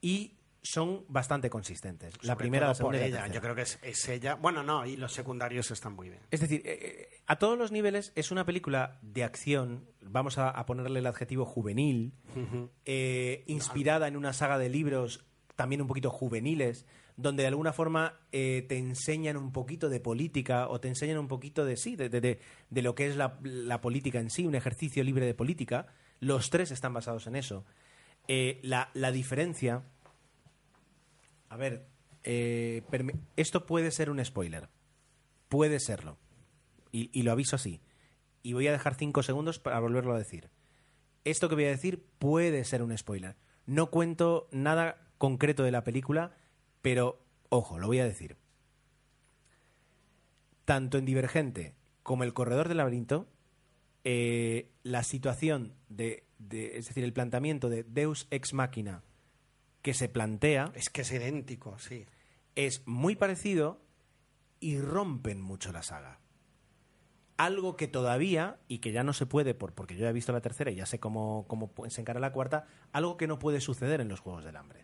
[0.00, 2.14] Y son bastante consistentes.
[2.22, 3.34] La primera, la segunda por y la ella.
[3.34, 4.34] Yo creo que es, es ella.
[4.34, 6.20] Bueno, no, y los secundarios están muy bien.
[6.30, 10.50] Es decir, eh, eh, a todos los niveles es una película de acción, vamos a,
[10.50, 12.14] a ponerle el adjetivo juvenil,
[12.84, 15.24] eh, inspirada en una saga de libros
[15.54, 16.84] también un poquito juveniles,
[17.16, 21.28] donde de alguna forma eh, te enseñan un poquito de política o te enseñan un
[21.28, 24.44] poquito de sí, de, de- de- de lo que es la, la política en sí,
[24.46, 25.86] un ejercicio libre de política.
[26.20, 27.64] Los tres están basados en eso.
[28.62, 29.84] La, la diferencia...
[31.48, 31.86] A ver,
[32.24, 32.82] eh,
[33.36, 34.68] esto puede ser un spoiler.
[35.48, 36.18] Puede serlo.
[36.92, 37.80] Y, lo aviso así.
[38.42, 40.50] Y voy a dejar cinco segundos para volverlo a decir.
[41.24, 43.36] Esto que voy a decir puede ser un spoiler.
[43.66, 46.36] No cuento nada concreto de la película,
[46.82, 48.36] pero ojo, lo voy a decir.
[50.64, 53.28] Tanto en Divergente como El Corredor del Laberinto,
[54.04, 59.02] eh, la situación de- es decir, el planteamiento de Deus ex machina
[59.86, 62.06] que se plantea Es que es idéntico, sí.
[62.56, 63.80] es muy parecido
[64.58, 66.18] y rompen mucho la saga.
[67.36, 70.32] Algo que todavía, y que ya no se puede, por, porque yo ya he visto
[70.32, 73.38] la tercera y ya sé cómo, cómo pu- se encara la cuarta, algo que no
[73.38, 74.80] puede suceder en los Juegos del Hambre.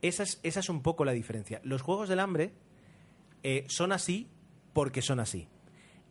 [0.00, 1.60] Esa es, esa es un poco la diferencia.
[1.62, 2.54] Los Juegos del Hambre
[3.42, 4.30] eh, son así
[4.72, 5.46] porque son así.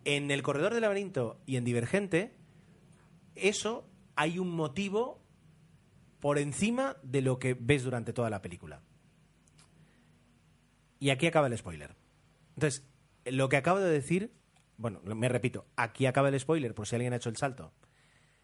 [0.06, 2.36] En el Corredor del Laberinto y en Divergente,
[3.34, 5.19] eso hay un motivo
[6.20, 8.82] por encima de lo que ves durante toda la película.
[11.00, 11.96] Y aquí acaba el spoiler.
[12.56, 12.86] Entonces,
[13.26, 14.34] lo que acabo de decir,
[14.78, 17.74] bueno, me repito, aquí acaba el spoiler, por si alguien ha hecho el salto.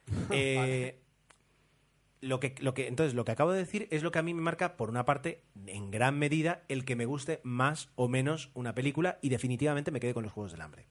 [0.29, 1.01] Eh,
[2.21, 4.33] lo que, lo que, entonces, lo que acabo de decir es lo que a mí
[4.33, 8.51] me marca, por una parte, en gran medida, el que me guste más o menos
[8.53, 10.88] una película y definitivamente me quede con los Juegos del Hambre.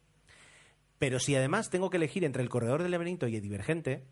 [0.98, 4.04] Pero si además tengo que elegir entre El Corredor del Laberinto y El Divergente,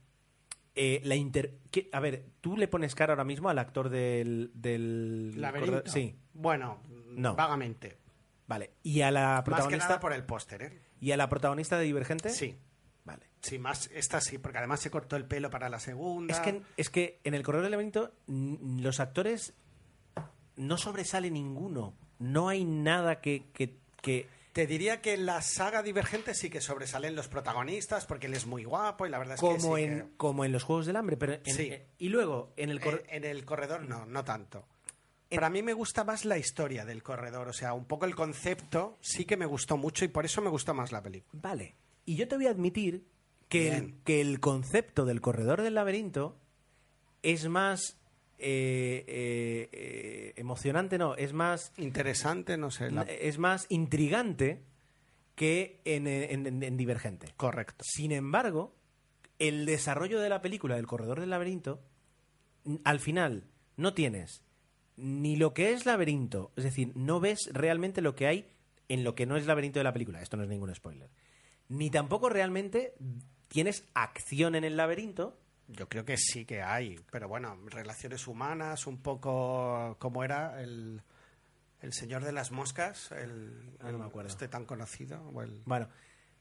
[0.74, 1.58] eh, la inter...
[1.70, 1.88] ¿qué?
[1.92, 4.50] A ver, ¿tú le pones cara ahora mismo al actor del...
[4.54, 5.82] del Laberinto.
[5.87, 7.35] Sí, Bueno, No.
[7.35, 7.96] vagamente.
[8.46, 8.70] vale.
[8.82, 9.88] ¿Y a la Más que protagonista?
[9.88, 10.80] nada por el póster, ¿eh?
[11.00, 12.30] ¿Y a la protagonista de Divergente?
[12.30, 12.56] Sí.
[13.04, 13.26] Vale.
[13.40, 16.32] Sí, más esta sí, porque además se cortó el pelo para la segunda.
[16.32, 19.54] Es que, es que en el Corredor del mm, los actores
[20.56, 21.94] no sobresale ninguno.
[22.18, 23.44] No hay nada que...
[23.52, 28.26] que, que- Te diría que en la saga Divergente sí que sobresalen los protagonistas porque
[28.26, 30.62] él es muy guapo y la verdad es que sí en, que- como en los
[30.62, 31.16] Juegos del Hambre.
[31.16, 31.68] Pero en- Sí.
[31.70, 32.80] eh, y luego, en el...
[32.80, 34.66] corre- En, en el corredor no, no tanto.
[35.30, 38.14] Pero a mí me gusta más la historia del corredor, o sea, un poco el
[38.14, 41.40] concepto sí que me gustó mucho y por eso me gustó más la película.
[41.42, 41.74] Vale.
[42.04, 43.06] Y yo te voy a admitir
[43.48, 46.36] que el, que el concepto del corredor del laberinto
[47.22, 47.96] es más
[48.42, 52.90] eh, eh, eh, emocionante, no, es más, Interesante, no sé.
[52.90, 54.62] la- es más intrigante
[55.35, 57.28] que en, en- en- en Divergente.
[57.37, 57.85] Correcto.
[57.87, 58.74] Sin embargo,
[59.38, 61.81] el desarrollo de la película del corredor del laberinto,
[62.85, 63.44] al final
[63.76, 64.42] no tienes
[64.96, 68.50] ni lo que es laberinto, es decir, no ves realmente lo que hay
[68.88, 70.20] en lo que no es laberinto de la película.
[70.20, 71.09] Esto no es ningún spoiler.
[71.68, 72.92] Ni tampoco realmente
[73.48, 75.38] tienes acción en el laberinto,
[75.72, 81.02] Yo creo que sí que hay, pero bueno, relaciones humanas, un poco como era el,
[81.80, 84.28] el señor de las moscas, el, Ah, no me acuerdo.
[84.28, 85.22] este tan conocido.
[85.32, 85.88] o el- Bueno,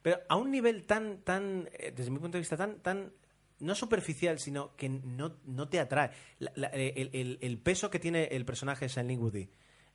[0.01, 3.11] pero a un nivel tan, tan, eh, desde mi punto de vista, tan, tan,
[3.59, 6.11] no superficial, sino que no, no te atrae.
[6.39, 9.49] La- la- eh, el, el- el peso que tiene el personaje de Shailene Woodley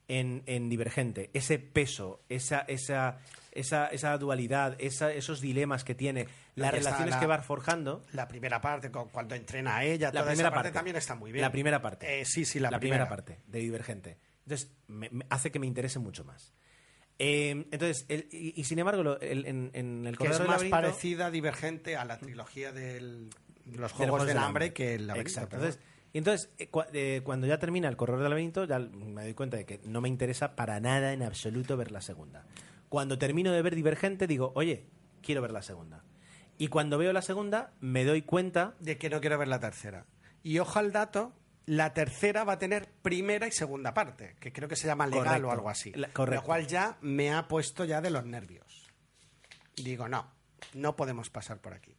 [0.09, 3.19] en, en Divergente, ese peso, esa, esa,
[3.53, 8.03] esa, esa dualidad, esa- esos dilemas que tiene, las está relaciones la- que va forjando.
[8.13, 10.75] La primera parte, cu- cuando entrena a ella, La toda primera esa parte, parte.
[10.79, 11.43] también está muy bien.
[11.43, 12.21] La primera parte.
[12.21, 13.09] Eh, sí, sí, la, primera.
[13.09, 14.19] parte de Divergente.
[14.45, 16.53] Entonces, me- me hace que me interese mucho más.
[17.19, 20.47] Eh, entonces, el- y, y sin embargo, lo- el- en, en el Que es del
[20.47, 23.31] más laberinto- parecida, divergente a la trilogía del,
[23.65, 25.31] de los Juegos del Hambre que el laberinto.
[25.31, 25.57] Exacto.
[25.57, 25.81] Entonces,
[26.17, 29.59] y entonces eh, eh, cuando ya termina el corredor del laberinto, ya me doy cuenta
[29.59, 32.47] de que no me interesa para nada en absoluto ver la segunda.
[32.89, 34.87] Cuando termino de ver Divergente, digo, oye,
[35.21, 36.05] quiero ver la segunda.
[36.57, 40.07] Y cuando veo la segunda, me doy cuenta de que no quiero ver la tercera.
[40.43, 41.35] Y ojo al dato,
[41.67, 45.25] la tercera va a tener primera y segunda parte, que creo que se llama legal
[45.27, 45.49] Correcto.
[45.49, 45.93] o algo así.
[45.93, 46.41] La- correcto.
[46.41, 48.91] Lo cual ya me ha puesto ya de los nervios.
[49.77, 50.33] Digo, no,
[50.73, 51.95] no podemos pasar por aquí.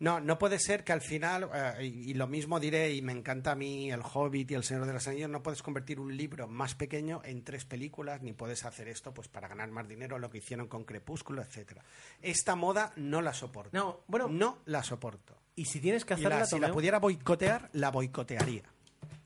[0.00, 3.12] No, no puede ser que al final, eh, y, y lo mismo diré, y me
[3.12, 6.16] encanta a mí El Hobbit y El Señor de los Anillos, no puedes convertir un
[6.16, 10.18] libro más pequeño en tres películas, ni puedes hacer esto pues para ganar más dinero,
[10.18, 11.84] lo que hicieron con Crepúsculo, etcétera.
[12.22, 13.76] Esta moda no la soporto.
[13.76, 15.36] No, bueno- no la soporto.
[15.54, 18.62] y si tienes que hacerla, la- si la pudiera boicotear, la boicotearía.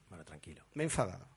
[0.08, 0.64] Bueno, tranquilo.
[0.74, 1.28] Me he enfadado.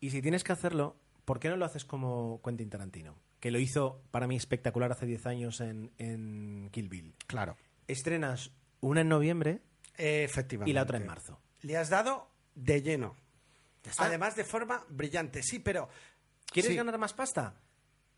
[0.00, 3.14] Y si tienes que hacerlo, ¿por qué no lo haces como Quentin Tarantino?
[3.38, 7.14] Que lo hizo para mí espectacular hace 10 años en, en Kill Bill.
[7.28, 7.56] Claro.
[7.88, 9.62] Estrenas una en noviembre
[9.96, 10.70] Efectivamente.
[10.70, 11.40] y la otra en marzo.
[11.62, 13.16] Le has dado de lleno.
[13.98, 15.42] Además de forma brillante.
[15.42, 15.88] Sí, pero.
[16.50, 17.54] ¿Quieres sí, ganar más pasta?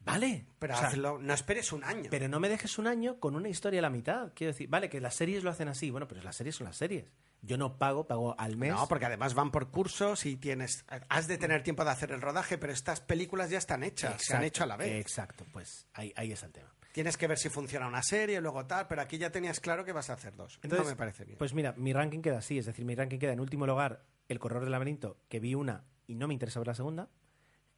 [0.01, 0.47] Vale.
[0.59, 2.09] Pero O sea, hazlo, no esperes un año.
[2.11, 4.33] pero no me dejes un año con una historia a la mitad.
[4.35, 5.91] Quiero decir, vale, que las series lo hacen así.
[5.91, 7.05] Bueno, pero las series son las series.
[7.43, 8.73] Yo no pago, pago al mes.
[8.73, 10.85] No, porque además van por cursos y tienes.
[11.09, 14.33] Has de tener tiempo de hacer el rodaje, pero estas películas ya están hechas, se
[14.35, 15.01] han Exacto, hecho a la vez.
[15.01, 16.75] Exacto, pues ahí, ahí está el tema.
[16.93, 19.93] Tienes que ver si funciona una serie, luego tal, pero aquí ya tenías claro que
[19.93, 20.59] vas a hacer dos.
[20.63, 21.39] Entonces, no me parece bien.
[21.39, 24.39] Pues mira, mi ranking queda así, es decir, mi ranking queda en último lugar El
[24.39, 27.11] Corredor del Laberinto, que vi una y no me interesa ver la segunda,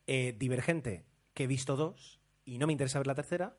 [0.06, 3.56] eh, Divergente, que he visto dos y no me interesa ver la tercera,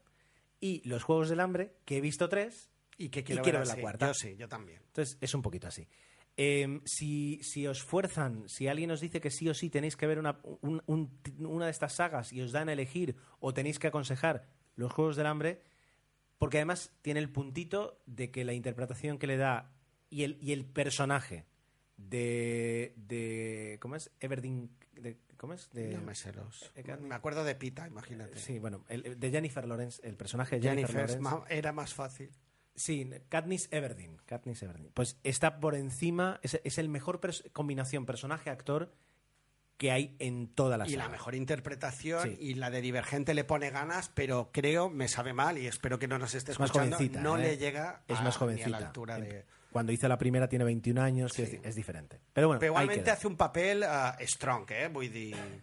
[0.59, 3.75] y Los Juegos del Hambre, que he visto tres y que quiero, quiero ver, ver
[3.77, 4.07] la cuarta.
[4.07, 4.81] Yo sí, yo también.
[4.87, 5.87] Entonces, es un poquito así.
[6.37, 10.07] Eh, si, si os fuerzan, si alguien os dice que sí o sí tenéis que
[10.07, 13.79] ver una, un- un- una de estas sagas y os dan a elegir o tenéis
[13.79, 14.47] que aconsejar
[14.81, 15.61] los Juegos del Hambre,
[16.37, 19.71] porque además tiene el puntito de que la interpretación que le da
[20.09, 21.45] y el, y el personaje
[21.97, 24.11] de, de ¿cómo es?
[24.19, 25.69] Everdeen, de- ¿cómo es?
[25.71, 26.71] De, No me sé los.
[27.01, 28.37] Me acuerdo de Pita, imagínate.
[28.39, 31.55] Sí, bueno, el- de Jennifer Lawrence, el personaje de Jennifer, Lawrence.
[31.55, 32.31] era más fácil.
[32.73, 34.17] Sí, Katniss Everdeen.
[34.25, 34.91] Katniss Everdeen.
[34.93, 38.93] Pues está por encima, es, es el mejor pers- combinación personaje-actor
[39.81, 41.05] que hay en toda la y saga.
[41.05, 42.37] la mejor interpretación Sí.
[42.39, 46.07] y la de Divergente le pone ganas, pero creo, me sabe mal y espero que
[46.07, 47.41] no nos esté Es más escuchando, no ¿eh?
[47.41, 49.43] le llega es a, más ni a la altura de...
[49.71, 51.59] Cuando hizo la primera tiene 21 años, Sí.
[51.63, 52.19] es diferente.
[52.31, 54.91] Pero bueno, Pero igualmente hace un papel ah, strong, ¿eh?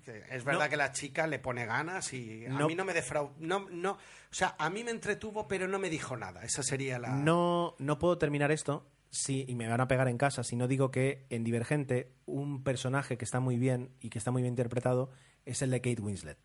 [0.04, 0.70] Que es verdad No.
[0.70, 2.66] que la chica le pone ganas y a No.
[2.66, 3.34] mí no me defraudó.
[3.38, 3.98] No, no, o
[4.32, 6.42] sea, a mí me entretuvo, pero no me dijo nada.
[6.42, 7.10] Esa sería la.
[7.10, 10.68] No, no puedo terminar esto si, y me van a pegar en casa si no
[10.68, 14.52] digo que en Divergente un personaje que está muy bien y que está muy bien
[14.52, 15.10] interpretado
[15.46, 16.38] es el de Kate Winslet.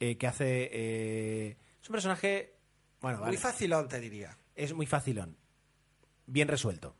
[0.00, 0.68] Eh, que hace...
[0.72, 2.54] eh, es un personaje...
[3.00, 4.36] Bueno, Muy vale, facilón, te diría.
[4.56, 5.36] es muy facilón.
[6.26, 6.96] Bien resuelto.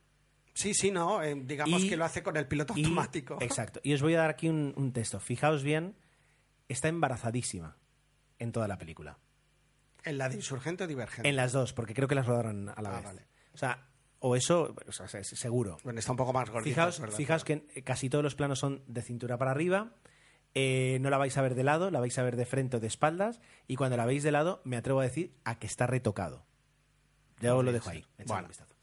[0.55, 1.23] Sí, sí, no.
[1.23, 3.39] eh, digamos Y- que lo hace con el piloto Y- automático.
[3.41, 3.81] exacto.
[3.83, 5.19] Y os voy a dar aquí un, un texto.
[5.21, 5.97] Fijaos bien,
[6.69, 7.77] está embarazadísima
[8.39, 9.19] en toda la película.
[10.05, 11.29] En la de insurgente o divergente.
[11.29, 13.05] En las dos, porque creo que las rodaron a la Ah, vez.
[13.05, 13.27] vale.
[13.53, 13.89] O sea,
[14.21, 15.79] o eso, o sea, seguro.
[15.85, 16.91] Bueno, está un poco más gordita.
[16.91, 19.93] Fijaos, fijaos que casi todos los planos son de cintura para arriba.
[20.55, 22.81] eh, no la vais a ver de lado, la vais a ver de frente o
[22.81, 23.41] de espaldas.
[23.67, 26.47] Y cuando la veis de lado, me atrevo a decir a que está retocado.
[27.41, 27.99] Ya os lo dejo ahí.
[28.19, 28.43] echadle Bueno.
[28.45, 28.75] un vistazo.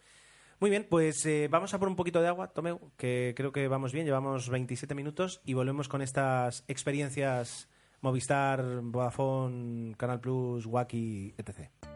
[0.62, 3.68] Muy bien, pues eh, vamos a por un poquito de agua, Tomeu, que creo que
[3.68, 4.06] vamos bien.
[4.06, 7.68] Llevamos 27 minutos y volvemos con estas experiencias
[8.00, 11.95] Movistar, Vodafone, Canal Plus, Wacky, etc.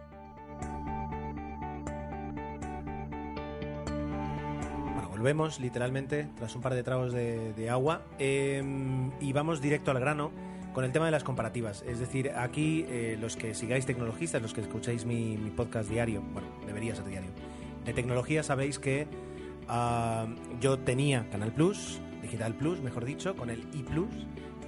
[5.20, 8.64] volvemos literalmente tras un par de tragos de, agua eh,
[9.20, 10.32] y vamos directo al grano
[10.74, 11.84] con el tema de las comparativas.
[11.86, 16.48] Es decir, aquí eh, los que sigáis tecnologistas, los que escucháis mi, podcast diario, bueno,
[16.66, 17.32] debería ser diario,
[17.84, 19.08] de tecnología sabéis que
[19.68, 20.26] ah,
[20.62, 23.84] yo tenía Canal Plus, Digital Plus, mejor dicho, con el i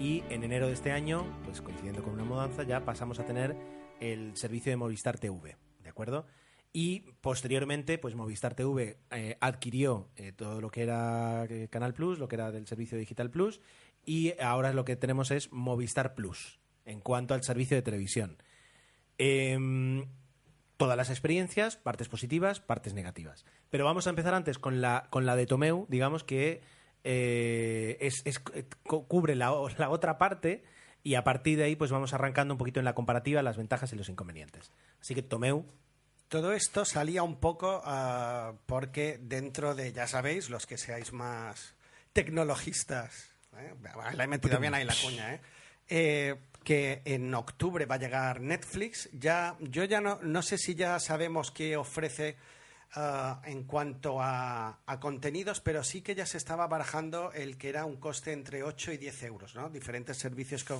[0.01, 3.55] y en enero de este año, pues coincidiendo con una mudanza, ya pasamos a tener
[4.01, 6.25] el servicio de Movistar TV, ¿de acuerdo?
[6.73, 12.17] Y posteriormente, pues Movistar TV eh, adquirió eh, todo lo que era eh, Canal Plus,
[12.17, 13.59] lo que era del servicio Digital Plus,
[14.05, 18.37] y ahora lo que tenemos es Movistar Plus, en cuanto al servicio de televisión.
[19.17, 20.07] Em,
[20.77, 23.45] todas las experiencias, partes positivas, partes negativas.
[23.69, 26.61] Pero vamos a empezar antes con la, con la de Tomeu, digamos que
[28.83, 30.63] cubre la, la otra parte
[31.03, 33.91] y a partir de ahí pues vamos arrancando un poquito en la comparativa las ventajas
[33.91, 34.71] y los inconvenientes.
[34.99, 35.65] Así que Tomeu,
[36.31, 41.75] Todo esto salía un poco ah, porque dentro de, ya sabéis, los que seáis más
[42.13, 43.73] tecnologistas, ¿eh?
[44.13, 45.41] la he metido bien ahí la cuña, ¿eh?
[45.89, 49.09] Eh, que en octubre va a llegar Netflix.
[49.11, 52.37] Ya, yo ya no, no sé si ya sabemos qué ofrece
[52.93, 57.67] ah, en cuanto a, a contenidos, pero sí que ya se estaba barajando el que
[57.67, 59.69] era un coste entre 8 y 10 euros, ¿no?
[59.69, 60.75] Diferentes servicios que,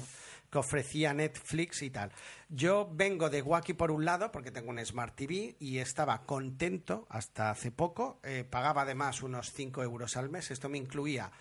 [0.52, 2.12] que ofrecía Netflix y tal.
[2.50, 7.08] Yo vengo de Wacky por un lado, porque tengo un Smart TV y estaba contento
[7.10, 8.20] hasta hace poco.
[8.24, 10.52] Eh, pagaba además unos 5 euros al mes.
[10.52, 11.32] Esto me incluía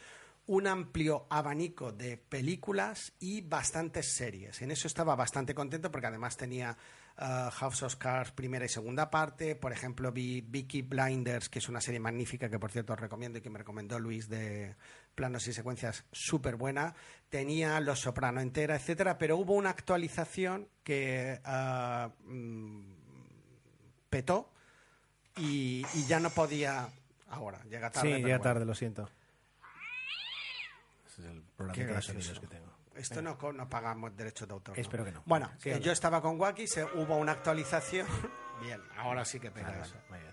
[0.50, 4.60] un amplio abanico de películas y bastantes series.
[4.62, 6.76] En eso estaba bastante contento porque además tenía
[7.18, 9.54] uh, House of Cards primera y segunda parte.
[9.54, 13.38] Por ejemplo, vi Vicky Blinders, que es una serie magnífica que por cierto os recomiendo
[13.38, 14.74] y que me recomendó Luis de
[15.14, 16.96] planos y secuencias súper buena.
[17.28, 22.10] Tenía Los Soprano entera, etcétera, pero hubo una actualización que uh,
[24.08, 24.50] petó
[25.36, 26.88] y, y ya no podía.
[27.28, 28.08] Ahora, llega tarde.
[28.08, 28.42] sí, llega bueno.
[28.42, 29.08] tarde, lo siento.
[31.20, 32.70] Es el problema de los sonidos que tengo.
[32.96, 34.76] Esto no, no pagamos derechos de autor.
[34.76, 34.80] ¿no?
[34.82, 35.22] Espero que no.
[35.24, 38.06] Bueno, Sí, yo estaba con Wacky, se, hubo una actualización.
[38.60, 39.94] Bien, ahora sí que pega eso.
[40.10, 40.30] muy bien.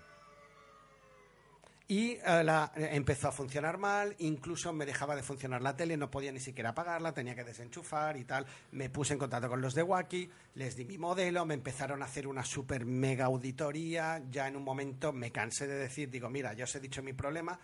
[1.90, 5.96] Y eh, la- eh, empezó a funcionar mal, incluso me dejaba de funcionar la tele,
[5.96, 8.44] no podía ni siquiera apagarla, tenía que desenchufar y tal.
[8.72, 12.04] Me puse en contacto con los de Wacky, les di mi modelo, me empezaron a
[12.04, 14.22] hacer una super mega auditoría.
[14.30, 17.14] Ya en un momento me cansé de decir, digo, mira, ya os he dicho mi
[17.14, 17.58] problema,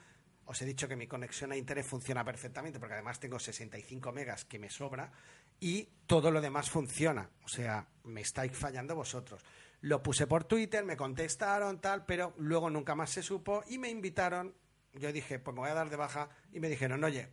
[0.47, 4.45] os he dicho que mi conexión a internet funciona perfectamente, porque además tengo 65 megas
[4.45, 5.11] que me sobra,
[5.61, 7.31] y todo lo demás funciona.
[7.45, 9.43] O sea, me estáis fallando vosotros.
[9.81, 13.89] Lo puse por Twitter, me contestaron, tal, pero luego nunca más se supo y me
[13.89, 14.55] invitaron.
[14.93, 17.29] Yo dije, pues me voy a dar de baja, y me dijeron, oye,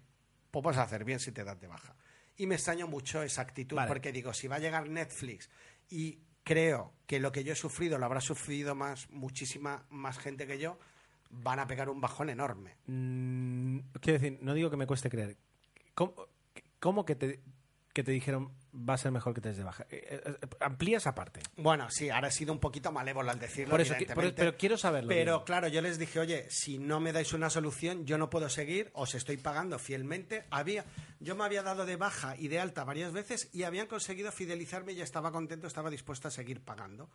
[0.50, 1.96] pues vas a hacer bien si te das de baja.
[2.38, 3.88] Y me extraño mucho esa actitud, Vale.
[3.88, 5.50] porque digo, si va a llegar Netflix
[5.90, 10.48] y creo que lo que yo he sufrido lo habrá sufrido más, muchísima más gente
[10.48, 10.80] que yo,
[11.32, 12.76] van a pegar un bajón enorme.
[12.88, 15.38] Mm, quiero decir, no digo que me cueste creer.
[15.96, 16.14] ¿Cómo,
[16.80, 17.42] cómo que, te,
[17.94, 19.86] que te dijeron va a ser mejor que te des de baja?
[19.90, 21.42] Eh, eh, amplía esa parte.
[21.58, 23.72] Bueno, sí, ahora he sido un poquito malévolo al decirlo.
[23.72, 27.12] Por eso, por- pero quiero saberlo, Pero claro, yo les dije, oye, si no me
[27.14, 30.46] dais una solución, yo no puedo seguir, os estoy pagando fielmente.
[30.52, 30.86] Había,
[31.20, 34.94] yo me había dado de baja y de alta varias veces y habían conseguido fidelizarme
[34.94, 37.10] y ya estaba contento, estaba dispuesto a seguir pagando.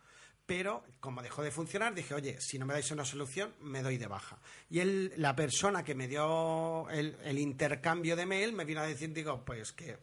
[0.45, 3.97] Pero como dejó de funcionar, dije, oye, si no me dais una solución, me doy
[3.97, 4.39] de baja.
[4.69, 8.87] Y él, la persona que me dio el, el intercambio de mail me vino a
[8.87, 9.97] decir, digo, pues que,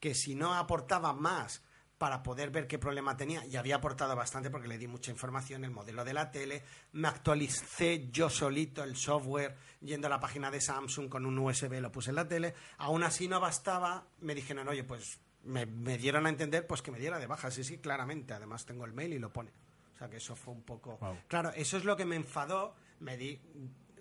[0.00, 1.62] que si no aportaba más
[1.98, 5.64] para poder ver qué problema tenía y había aportado bastante porque le di mucha información,
[5.64, 10.50] el modelo de la tele, me actualicé yo solito el software yendo a la página
[10.50, 14.34] de Samsung con un USB, lo puse en la tele, aún así no bastaba, me
[14.34, 17.64] dijeron, oye, pues me, me dieron a entender pues que me diera de baja, sí,
[17.64, 19.50] sí, claramente, además tengo el mail y lo pone.
[19.94, 20.96] O sea que eso fue un poco...
[20.98, 21.18] Wow.
[21.26, 23.40] Claro, eso es lo que me enfadó, me di...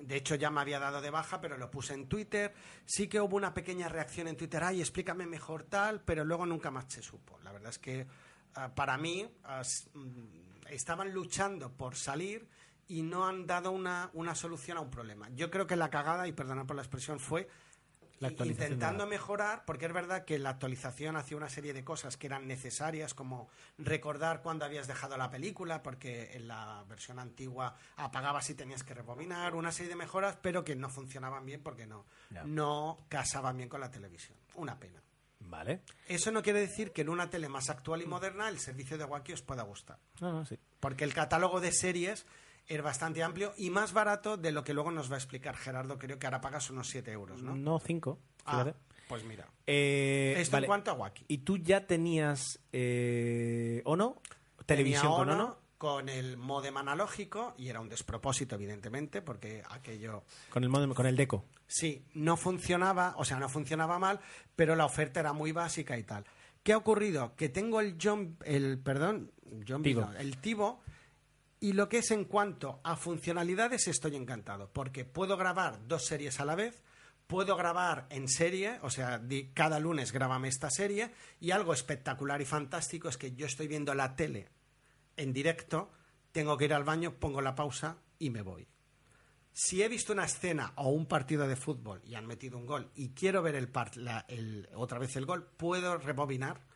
[0.02, 2.54] De hecho, ya me había dado de baja, pero lo puse en Twitter.
[2.86, 6.72] Sí que hubo una pequeña reacción en Twitter, ay, explícame mejor tal, pero luego nunca
[6.72, 7.40] más se supo.
[7.44, 8.08] La verdad es que
[8.56, 9.62] ah, para mí ah,
[9.94, 12.48] mm, estaban luchando por salir
[12.88, 15.30] y no han dado una, una solución a un problema.
[15.32, 17.48] Yo creo que la cagada, y perdona por la expresión, fue
[18.20, 22.18] La intentando de mejorar, porque es verdad que la actualización hacía una serie de cosas
[22.18, 27.76] que eran necesarias, como recordar cuándo habías dejado la película, porque en la versión antigua
[27.96, 31.86] apagabas y tenías que rebobinar, una serie de mejoras, pero que no funcionaban bien porque
[31.86, 32.06] no,
[32.46, 34.38] no casaban bien con la televisión.
[34.56, 35.02] Una pena.
[35.40, 35.82] Vale.
[36.08, 39.06] Eso no quiere decir que en una tele más actual y moderna el servicio de
[39.06, 40.58] Wacky os pueda gustar, No, no, sí.
[40.80, 42.26] porque el catálogo de series
[42.68, 45.98] es bastante amplio y más barato de lo que luego nos va a explicar Gerardo.
[45.98, 47.56] Creo que ahora pagas unos 7 euros, ¿no?
[47.56, 48.20] No, cinco.
[48.46, 48.76] Ah, fíjate.
[49.08, 49.48] pues mira.
[49.66, 50.66] Eh, Esto vale.
[50.66, 51.26] en cuanto a Wacky.
[51.28, 54.22] ¿Y tú ya tenías eh, Ono?
[54.66, 55.58] Televisión Tenía con Ono Ono.
[55.78, 61.06] con el modem analógico y era un despropósito, evidentemente, porque aquello Con el, modem- con
[61.06, 61.46] el Deco.
[61.68, 64.20] sí no funcionaba, o sea, no funcionaba mal,
[64.56, 66.26] pero la oferta era muy básica y tal.
[66.64, 67.34] ¿Qué ha ocurrido?
[67.38, 69.32] Que tengo el John, el perdón,
[69.66, 70.10] John Tivo.
[70.20, 70.82] el Tivo
[71.60, 76.40] y lo que es en cuanto a funcionalidades estoy encantado, porque puedo grabar dos series
[76.40, 76.84] a la vez,
[77.28, 79.22] puedo grabar en serie, o sea,
[79.54, 83.94] cada lunes grábame esta serie, y algo espectacular y fantástico es que yo estoy viendo
[83.94, 84.50] la tele
[85.18, 85.92] en directo,
[86.32, 88.68] tengo que ir al baño, pongo la pausa y me voy.
[89.52, 92.92] Si he visto una escena o un partido de fútbol y han metido un gol
[92.94, 96.67] y quiero ver el, part- la- el- otra vez el gol, puedo rebobinar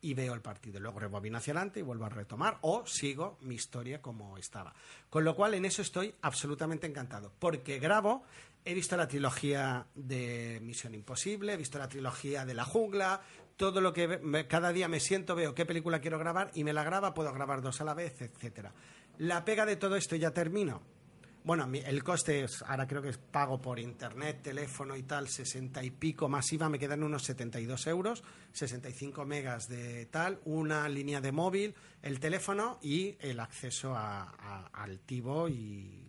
[0.00, 0.80] y veo el partido.
[0.80, 4.74] Luego rebobino hacia adelante y vuelvo a retomar o sigo mi historia como estaba.
[5.10, 7.32] Con lo cual en eso estoy absolutamente encantado.
[7.38, 8.22] Porque grabo,
[8.64, 13.20] he visto la trilogía de Misión Imposible, he visto la trilogía de La Jungla,
[13.56, 16.84] todo lo que cada día me siento, veo qué película quiero grabar y me la
[16.84, 18.72] graba, puedo grabar dos a la vez, etcétera.
[19.18, 20.97] La pega de todo esto ya termino.
[21.44, 25.82] Bueno, el coste es, ahora creo que es pago por internet, teléfono y tal, 60
[25.82, 28.22] y pico más IVA, me quedan unos 72 euros,
[28.52, 35.00] 65 megas de tal, una línea de móvil, el teléfono y el acceso a, al
[35.00, 36.08] Tivo y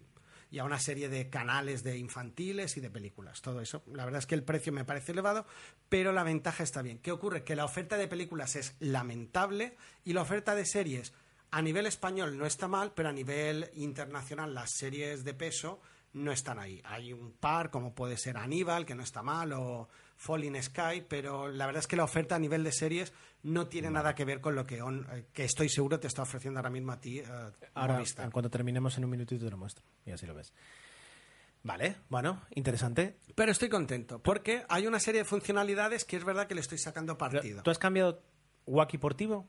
[0.57, 3.41] a una serie de canales de infantiles y de películas.
[3.41, 3.84] Todo eso.
[3.93, 5.45] La verdad es que el precio me parece elevado,
[5.89, 6.99] pero la ventaja está bien.
[6.99, 7.43] ¿Qué ocurre?
[7.43, 11.13] Que la oferta de películas es lamentable y la oferta de series
[11.51, 15.81] a nivel español no está mal, pero a nivel internacional las series de peso
[16.13, 16.81] no están ahí.
[16.85, 19.87] Hay un par, como puede ser Aníbal, que no está mal, o
[20.17, 23.89] Falling Sky, pero la verdad es que la oferta a nivel de series no tiene
[23.89, 26.69] nada que ver con lo que, on- eh, que estoy seguro te está ofreciendo ahora
[26.71, 27.19] mismo a ti.
[27.19, 27.25] eh,
[27.73, 29.85] Ahora, en cuanto terminemos en un minutito te lo muestro.
[30.05, 30.51] Y así lo ves.
[31.63, 33.17] Vale, bueno, interesante.
[33.35, 36.77] Pero estoy contento, porque hay una serie de funcionalidades que es verdad que le estoy
[36.77, 37.61] sacando partido.
[37.63, 38.21] ¿Tú has cambiado
[38.65, 39.47] Wacky por Tivo?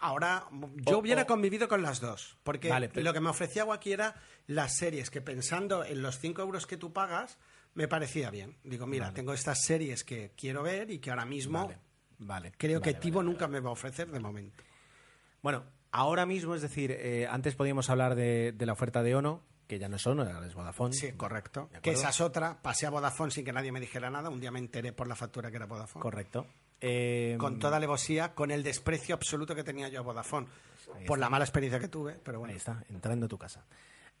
[0.00, 0.46] Ahora,
[0.86, 3.64] yo O- hubiera o- convivido con las dos, porque Vale, pero- lo que me ofrecía
[3.72, 4.14] aquí era
[4.46, 7.38] las series que pensando en los 5 euros que tú pagas,
[7.74, 8.56] me parecía bien.
[8.64, 9.14] Digo, mira, Vale.
[9.16, 11.78] tengo estas series que quiero ver y que ahora mismo Vale,
[12.18, 12.52] vale.
[12.56, 14.62] creo que Tivo nunca me va a ofrecer de momento.
[15.42, 19.42] Bueno, ahora mismo, es decir, eh, antes podíamos hablar de, de la oferta de Ono,
[19.66, 20.94] que ya no es Ono, ahora es Vodafone.
[20.94, 21.68] Sí, correcto.
[21.72, 22.60] ¿De Que esa es otra.
[22.60, 24.28] Pasé a Vodafone sin que nadie me dijera nada.
[24.30, 26.02] Un día me enteré por la factura que era Vodafone.
[26.02, 26.46] Correcto.
[26.80, 30.46] Eh, Con toda alevosía, con el desprecio absoluto que tenía yo a Vodafone.
[31.06, 32.52] Por la mala experiencia que tuve, pero bueno.
[32.52, 33.64] Ahí está, entrando a tu casa.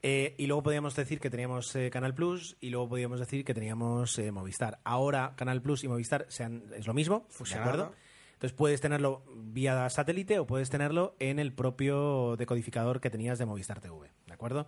[0.02, 3.52] Eh, y luego podíamos decir que teníamos eh, Canal Plus y luego podíamos decir que
[3.52, 4.78] teníamos eh, Movistar.
[4.84, 7.70] Ahora Canal Plus y Movistar sean, es lo mismo, ¿de Fusionado.
[7.70, 7.94] acuerdo?
[8.32, 13.44] Entonces puedes tenerlo vía satélite o puedes tenerlo en el propio decodificador que tenías de
[13.44, 14.66] Movistar TV, ¿de acuerdo?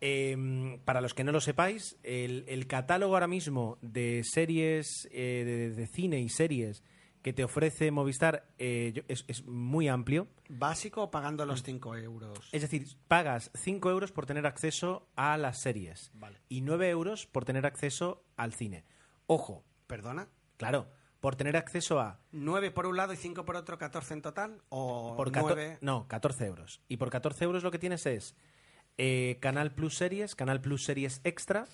[0.00, 5.70] Eh, para los que no lo sepáis, el, el catálogo ahora mismo de series, de,
[5.76, 6.82] de cine y series
[7.26, 10.28] que te ofrece Movistar eh, es, es muy amplio.
[10.48, 12.38] ¿Básico o pagando los 5 euros?
[12.52, 16.40] Es decir, pagas 5 euros por tener acceso a las series Vale.
[16.48, 18.84] y 9 euros por tener acceso al cine.
[19.26, 20.28] Ojo, ¿Perdona?
[20.56, 22.20] claro, por tener acceso a...
[22.30, 24.62] 9 por un lado y 5 por otro, 14 en total.
[24.68, 25.78] O Por cato- 9.
[25.80, 26.80] No, 14 euros.
[26.86, 28.36] Y por 14 euros lo que tienes es
[28.98, 31.66] eh, Canal Plus Series, Canal Plus Series Extra,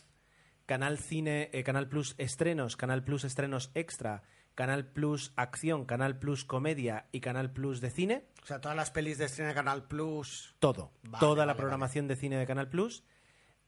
[0.65, 4.23] Canal Cine, eh, Canal Plus Estrenos, Canal Plus Estrenos Extra,
[4.55, 8.25] Canal Plus Acción, Canal Plus Comedia y Canal Plus de Cine.
[8.43, 10.55] O sea, todas las pelis de estreno de Canal Plus.
[10.59, 10.93] Todo.
[11.03, 13.05] Vale, Toda la vale, programación de cine de Canal Plus.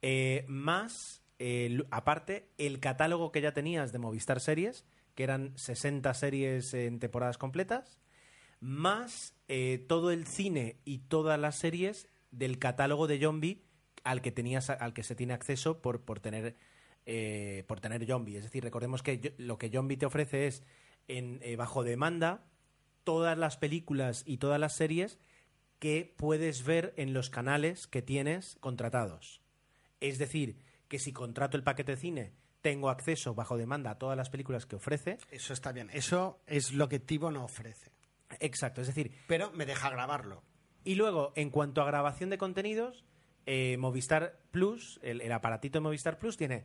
[0.03, 6.13] eh, más, eh, aparte, el catálogo que ya tenías de Movistar Series, que eran 60
[6.15, 7.99] series en temporadas completas.
[8.61, 13.63] Más eh, todo el cine y todas las series del catálogo de Zombie
[14.05, 16.57] al que tenías al que se tiene acceso por, por tener
[17.07, 18.37] eh, por tener Zombie.
[18.39, 20.63] Es decir, recordemos que yo- lo que Zombie te ofrece es
[21.09, 22.47] en, eh, bajo demanda
[23.05, 25.19] todas las películas y todas las series
[25.79, 29.43] que puedes ver en los canales que tienes contratados.
[30.01, 30.57] Es decir,
[30.89, 32.33] que si contrato el paquete de cine,
[32.63, 35.19] tengo acceso bajo demanda a todas las películas que ofrece.
[35.31, 35.91] Eso está bien.
[35.93, 37.91] Eso es lo que Tivo no ofrece.
[38.41, 40.43] Exacto, es decir, Pero me deja grabarlo.
[40.85, 43.05] y luego, en cuanto a grabación de contenidos,
[43.47, 46.65] eh, Movistar Plus, el, el aparatito de Movistar Plus, tiene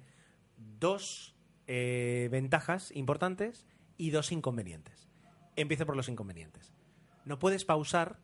[0.59, 1.35] dos
[1.67, 3.65] eh, ventajas importantes
[3.97, 5.09] y dos inconvenientes.
[5.55, 6.73] Empiezo por los inconvenientes.
[7.25, 8.19] No puedes pausar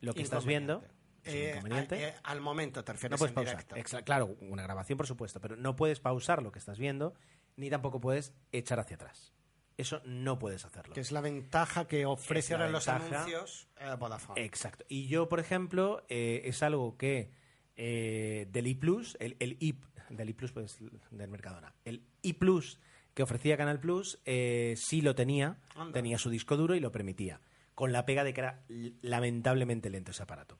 [0.00, 0.82] lo que estás viendo.
[1.22, 2.08] Es Eh, inconveniente.
[2.08, 3.66] eh, al momento te refieres no puedes en pausar.
[3.66, 4.04] directo.
[4.04, 7.14] Claro, una grabación, por supuesto, pero no puedes pausar lo que estás viendo,
[7.56, 9.32] ni tampoco puedes echar hacia atrás.
[9.78, 10.92] Eso no puedes hacerlo.
[10.94, 13.16] Que es la ventaja que ofrece Es la ahora en los ventaja.
[13.22, 14.44] anuncios eh, Vodafone.
[14.44, 14.84] Exacto.
[14.88, 17.32] Y yo, por ejemplo, eh, es algo que
[17.76, 19.74] eh, del iPlus, el, el i
[20.10, 20.76] del iPlus pues
[21.10, 22.78] del Mercadona, el iPlus
[23.14, 25.92] que ofrecía Canal Plus, eh, sí lo tenía, Anda.
[25.92, 27.40] tenía su disco duro y lo permitía,
[27.74, 28.64] con la pega de que era
[29.02, 30.58] lamentablemente lento ese aparato.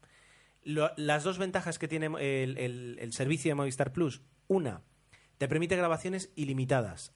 [0.62, 4.82] Lo- las dos ventajas que tiene el, el- el servicio de Movistar Plus, una,
[5.38, 7.12] te permite grabaciones ilimitadas,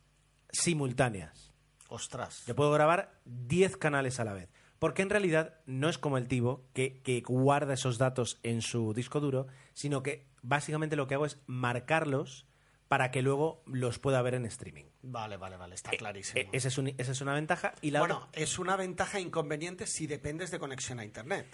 [0.51, 1.53] simultáneas.
[1.89, 2.45] Ostras.
[2.47, 4.51] Yo puedo grabar 10 canales a la vez.
[4.79, 8.93] Porque en realidad no es como el Tivo, que, que guarda esos datos en su
[8.95, 12.47] disco duro, sino que básicamente lo que hago es marcarlos
[12.89, 14.87] para que luego los pueda ver en streaming.
[15.03, 15.75] Vale, vale, vale.
[15.75, 16.41] Está clarísimo.
[16.41, 17.75] Eh, esa, es un- esa es una ventaja.
[17.83, 21.47] Y la bueno, otra- es una ventaja inconveniente si dependes de conexión a Internet.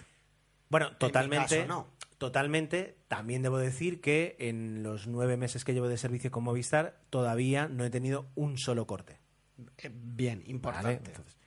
[0.69, 1.57] Bueno, totalmente.
[1.57, 1.87] caso, no.
[2.17, 2.97] Totalmente.
[3.09, 7.67] También debo decir que en los nueve meses que llevo de servicio con Movistar todavía
[7.67, 9.19] no he tenido un solo corte.
[9.77, 10.49] Eh, bien, ¿vale?
[10.51, 11.11] importante.
[11.11, 11.37] Entonces-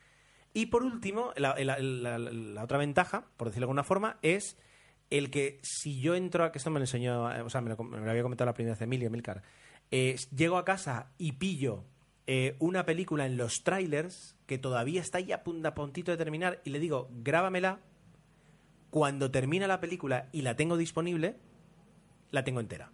[0.53, 4.59] y por último, la, la- la- la otra ventaja, por decirlo de alguna forma, es
[5.11, 7.71] el que si yo entro a que esto me lo enseñó, eh, o sea, me
[7.71, 9.43] lo, me lo había comentado la primera vez Emilio, Emilcar,
[9.91, 11.85] eh, llego a casa y pillo
[12.27, 16.19] eh, una película en los trailers que todavía está ahí a, pun- a puntito de
[16.19, 17.81] terminar y le digo, grábamela,
[18.91, 21.37] cuando termina la película y la tengo disponible,
[22.31, 22.91] la tengo entera.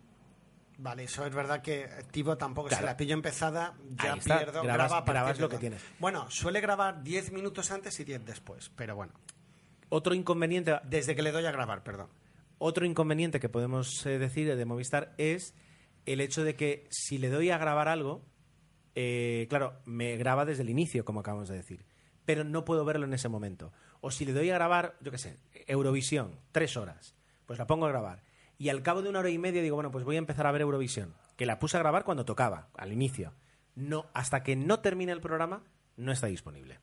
[0.78, 2.82] Vale, eso es verdad que Tivo tampoco Claro.
[2.82, 5.82] se la pillo empezada, ya pierdo, grabas- graba grabas lo que tienes.
[6.00, 9.12] Bueno, suele grabar 10 minutos antes y 10 después, pero bueno,
[9.88, 12.08] Otro inconveniente, desde que le doy a grabar, perdón.
[12.58, 15.54] Otro inconveniente que podemos eh, decir de Movistar es
[16.06, 18.24] el hecho de que si le doy a grabar algo,
[18.94, 21.84] eh, claro, me graba desde el inicio, como acabamos de decir,
[22.24, 23.72] pero no puedo verlo en ese momento.
[24.00, 27.14] O si le doy a grabar, yo qué sé, Eurovisión, tres horas,
[27.46, 28.22] pues la pongo a grabar.
[28.56, 30.52] Y al cabo de una hora y media digo, bueno, pues voy a empezar a
[30.52, 33.32] ver Eurovisión, que la puse a grabar cuando tocaba, al inicio.
[33.74, 35.64] No, hasta que no termine el programa,
[35.96, 36.78] no está disponible.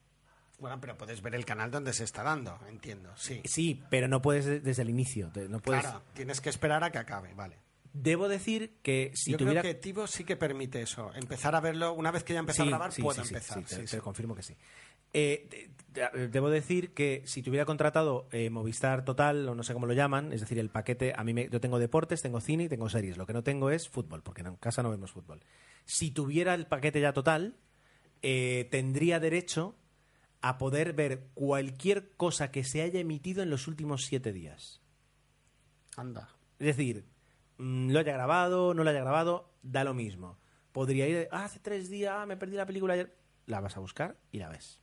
[0.62, 3.42] Bueno, pero puedes ver el canal donde se está dando, entiendo, sí.
[3.46, 5.32] Sí, pero no puedes de- desde el inicio.
[5.50, 5.82] No puedes...
[5.82, 7.58] Claro, tienes que esperar a que acabe, vale.
[7.94, 11.60] Debo decir que si Yo tuviera creo que Tivo sí que permite eso, empezar a
[11.60, 13.64] verlo, una vez que ya empezó Sí, a grabar, sí, puedo sí, empezar.
[13.68, 14.56] sí, te, confirmo que sí.
[15.14, 19.74] Eh, de- de- debo decir que si tuviera contratado eh, Movistar Total, o no sé
[19.74, 22.66] cómo lo llaman, es decir, el paquete, a mí me- yo tengo deportes, tengo cine
[22.66, 23.18] y tengo series.
[23.18, 25.42] Lo que no tengo es fútbol, porque en casa no vemos fútbol.
[25.86, 27.56] Si tuviera el paquete ya total,
[28.22, 29.76] eh, tendría derecho
[30.42, 34.82] a poder ver cualquier cosa que se haya emitido en los últimos siete días.
[35.98, 36.30] Anda.
[36.60, 37.06] Es decir,
[37.58, 40.38] mm, lo haya grabado, no lo haya grabado, da lo mismo.
[40.72, 43.16] Podría ir, "Ah, hace tres días, ah, me perdí la película ayer.
[43.46, 44.80] La vas a buscar y la ves.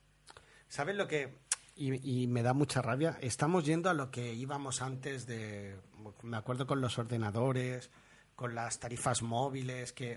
[0.67, 1.37] ¿Sabes lo que.?
[1.75, 3.17] Y, y me da mucha rabia.
[3.21, 5.79] Estamos yendo a lo que íbamos antes de.
[6.21, 7.89] Me acuerdo con los ordenadores,
[8.35, 10.15] con las tarifas móviles, que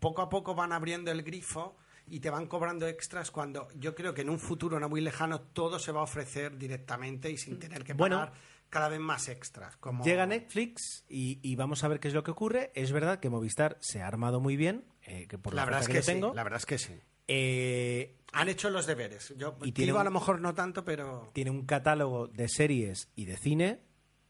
[0.00, 1.76] poco a poco van abriendo el grifo
[2.08, 5.40] y te van cobrando extras cuando yo creo que en un futuro no muy lejano
[5.40, 8.16] todo se va a ofrecer directamente y sin tener que Bueno.
[8.18, 8.32] pagar
[8.70, 9.76] cada vez más extras.
[9.76, 10.04] Como...
[10.04, 12.72] Llega Netflix y, y vamos a ver qué es lo que ocurre.
[12.74, 15.80] Es verdad que Movistar se ha armado muy bien, eh, que por la, La verdad
[15.82, 16.30] es que, yo tengo.
[16.30, 16.36] sí.
[16.36, 16.94] La verdad es que sí.
[17.28, 19.32] Eh, Han hecho los deberes.
[19.36, 21.30] Yo Y tiene a lo mejor no tanto, pero.
[21.32, 23.80] tiene un catálogo de series y de cine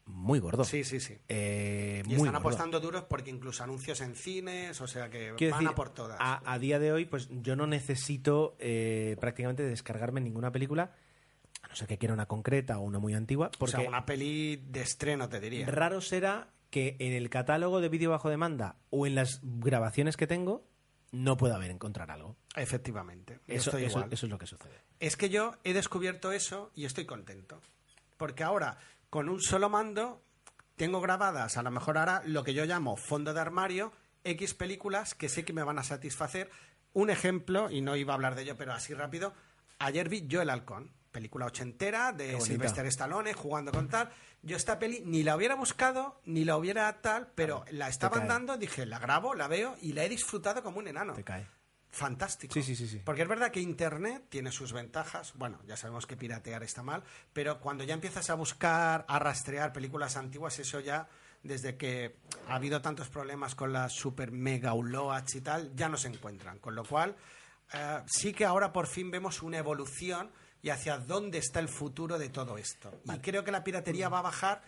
[0.05, 0.63] muy gordo.
[0.63, 1.17] Sí, sí, sí.
[1.27, 2.37] Eh, Y muy están gordo.
[2.39, 5.89] apostando duros porque incluso anuncios en cines, o sea que Quiero van decir, a por
[5.93, 6.17] todas.
[6.19, 10.91] A, a día de hoy, pues yo no necesito eh, prácticamente descargarme ninguna película,
[11.63, 14.57] a no ser que quiera una concreta o una muy antigua, o sea, una peli
[14.57, 15.65] de estreno, te diría.
[15.67, 20.27] raro será que en el catálogo de vídeo bajo demanda o en las grabaciones que
[20.27, 20.67] tengo
[21.11, 22.35] no pueda haber encontrar algo.
[22.55, 23.39] Efectivamente.
[23.47, 24.13] yo Eso, estoy eso- igual.
[24.13, 24.81] eso es lo que sucede.
[24.99, 27.61] Es que yo he descubierto eso y estoy contento.
[28.17, 28.77] Porque ahora,
[29.15, 30.21] con un solo mando,
[30.75, 33.93] tengo grabadas, a lo mejor ahora, lo que yo llamo fondo de armario,
[34.25, 36.51] X películas que sé que me van a satisfacer.
[36.91, 39.33] Un ejemplo, y no iba a hablar de ello, pero así rápido,
[39.79, 42.41] ayer vi Yo el Halcón, película ochentera de.
[42.41, 44.09] Sylvester Stallone jugando con tal.
[44.41, 48.57] Yo esta peli ni la hubiera buscado, ni la hubiera tal, pero la estaban dando,
[48.57, 51.47] dije, la grabo, la veo y la he disfrutado como un enano Te cae.
[51.95, 52.53] Fantástico.
[52.53, 53.01] Sí, sí, sí, sí.
[53.03, 55.33] Porque es verdad que Internet tiene sus ventajas.
[55.35, 59.73] Bueno, ya sabemos que piratear está mal, pero cuando ya empiezas a buscar, a rastrear
[59.73, 61.07] películas antiguas, eso ya,
[61.43, 62.17] desde que
[62.47, 66.59] ha habido tantos problemas con las super mega uploads y tal, ya no se encuentran.
[66.59, 67.15] Con lo cual,
[67.73, 70.29] eh, sí que ahora por fin vemos una evolución
[70.61, 72.91] y hacia dónde está el futuro de todo esto.
[73.05, 74.63] Y creo que la piratería va a bajar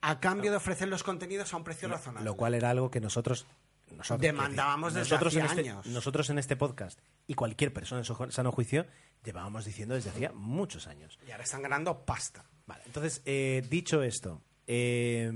[0.00, 2.24] a cambio de ofrecer los contenidos a un precio razonable.
[2.24, 3.46] Lo cual era algo que nosotros,
[3.90, 5.86] nosotros Demandábamos desde nosotros en este, años.
[5.86, 8.86] Nosotros en este podcast y cualquier persona en su sano juicio
[9.24, 11.18] llevábamos diciendo desde hacía muchos años.
[11.26, 12.44] Y ahora están ganando pasta.
[12.66, 15.30] Vale, entonces, eh, dicho esto, eh,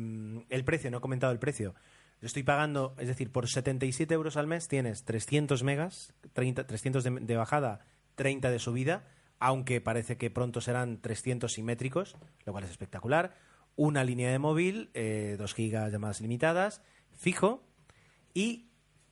[0.48, 1.74] el precio, no he comentado el precio.
[2.20, 7.04] Yo estoy pagando, es decir, por 77 euros al mes tienes 300 megas, 30, 300
[7.04, 7.80] de, de bajada,
[8.16, 9.06] 30 de subida,
[9.38, 13.34] aunque parece que pronto serán 300 simétricos, lo cual es espectacular.
[13.76, 16.82] Una línea de móvil, eh, 2 gigas llamadas limitadas,
[17.16, 17.62] fijo,
[18.38, 18.68] y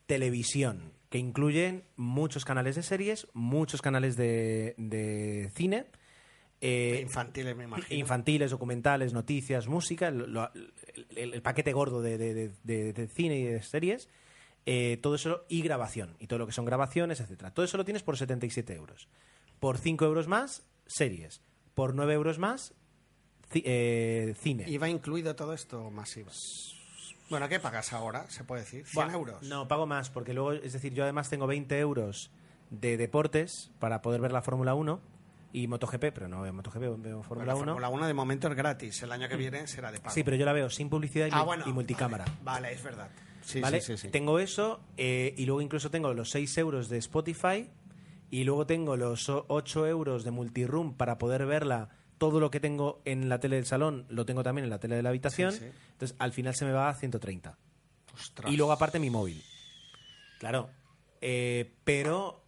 [0.06, 5.86] televisión, que incluyen muchos canales de series, muchos canales de, de cine.
[6.60, 7.98] eh, Infantiles, me imagino.
[8.00, 10.50] infantiles, documentales, noticias, música, lo-
[11.16, 14.08] el, el paquete gordo de, de- de- de- de cine y de series,
[14.64, 17.52] eh, todo eso y grabación, y todo lo que son grabaciones, etcétera.
[17.52, 19.08] Todo eso lo tienes por 77 euros.
[19.60, 21.40] Por 5 euros más, series.
[21.74, 22.74] Por 9 euros más,
[23.54, 24.64] eh, cine.
[24.68, 26.30] ¿Iba incluido todo esto masivo?
[27.28, 28.28] Bueno, ¿qué pagas ahora?
[28.28, 28.84] Se puede decir.
[28.86, 29.42] ¿100 Buah, euros?
[29.42, 32.30] No, pago más, porque luego, es decir, yo además tengo 20 euros
[32.70, 35.00] de deportes para poder ver la Fórmula 1,
[35.52, 37.64] y MotoGP, pero no veo MotoGP, veo Bueno, Fórmula 1.
[37.64, 39.02] Fórmula 1 de momento es gratis.
[39.02, 40.12] El año que viene será de pago.
[40.14, 42.24] Sí, pero yo la veo sin publicidad y, Ah, bueno, y multicámara.
[42.26, 43.08] Vale, vale, es verdad.
[43.42, 43.80] Sí, ¿vale?
[43.80, 44.08] sí, sí, sí.
[44.10, 47.70] Tengo eso eh, y luego incluso tengo los 6 euros de Spotify
[48.30, 51.88] y luego tengo los o- 8 euros de Multiroom para poder verla.
[52.18, 54.96] Todo lo que tengo en la tele del salón lo tengo también en la tele
[54.96, 55.52] de la habitación.
[55.52, 55.66] Sí, sí.
[55.92, 57.58] Entonces al final se me va a 130.
[58.14, 58.52] Ostras.
[58.52, 59.42] Y luego aparte mi móvil.
[60.38, 60.70] Claro.
[61.20, 62.42] eh, pero,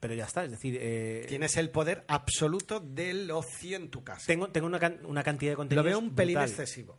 [0.00, 0.44] pero ya está.
[0.44, 4.26] Es decir, eh, Tienes el poder absoluto del ocio en tu casa.
[4.26, 5.84] tengo, tengo una, can- una cantidad de Lo contenido.
[5.84, 6.98] veo un pelín excesivo.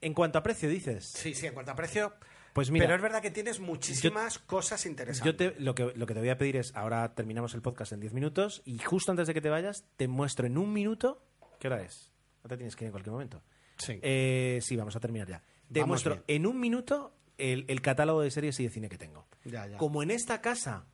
[0.00, 1.10] En cuanto a precio, dices.
[1.14, 2.12] Sí, sí, en cuanto a precio.
[2.52, 5.24] Pues mira, pero es verdad que tienes muchísimas cosas interesantes.
[5.32, 7.92] Yo te, lo, que, lo que te voy a pedir es, ahora terminamos el podcast
[7.92, 11.22] en 10 minutos y justo antes de que te vayas, te muestro en un minuto,
[11.58, 12.12] ¿qué hora es?
[12.42, 13.42] No te tienes que ir en cualquier momento.
[13.76, 13.98] Sí.
[14.02, 15.42] Eh, sí, vamos a terminar ya.
[15.72, 16.24] Te Vamos muestro bien.
[16.28, 19.26] en un minuto el, el catálogo de series y de cine que tengo.
[19.44, 19.76] Ya, ya.
[19.76, 20.86] Como en esta casa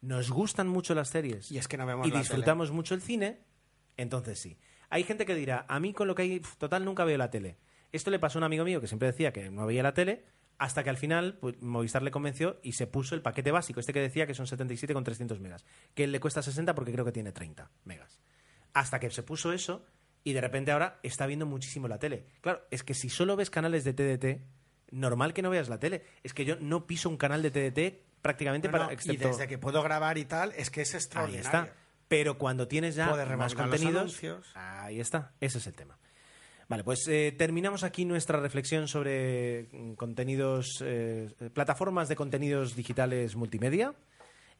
[0.00, 3.00] nos gustan mucho las series Y es que no vemos y la disfrutamos mucho el
[3.00, 3.40] cine,
[3.96, 4.58] entonces sí.
[4.88, 7.30] Hay gente que dirá, a mí con lo que hay, pf, total, nunca veo la
[7.30, 7.58] tele.
[7.92, 10.24] Esto le pasó a un amigo mío que siempre decía que no veía la tele,
[10.58, 13.92] hasta que al final pues, Movistar le convenció y se puso el paquete básico, este
[13.92, 15.64] que decía que son 77 con 300 megas,
[15.94, 18.20] que le cuesta 60 porque creo que tiene 30 megas.
[18.76, 19.86] Hasta que se puso eso
[20.22, 22.26] y de repente ahora está viendo muchísimo la tele.
[22.42, 24.42] Claro, es que si solo ves canales de TDT,
[24.90, 26.04] normal que no veas la tele.
[26.22, 28.84] Es que yo no piso un canal de TDT prácticamente No, para...
[28.86, 31.46] no, y excepto- desde que puedo grabar y tal, es que es Ahí extraordinario.
[31.46, 31.72] está.
[32.08, 33.06] Pero cuando tienes ya
[33.36, 34.22] más los contenidos,
[34.54, 35.32] ahí está.
[35.40, 35.98] Ese es el tema.
[36.68, 43.36] Vale, pues eh, terminamos aquí nuestra reflexión sobre mm, contenidos, eh, plataformas de contenidos digitales
[43.36, 43.94] multimedia.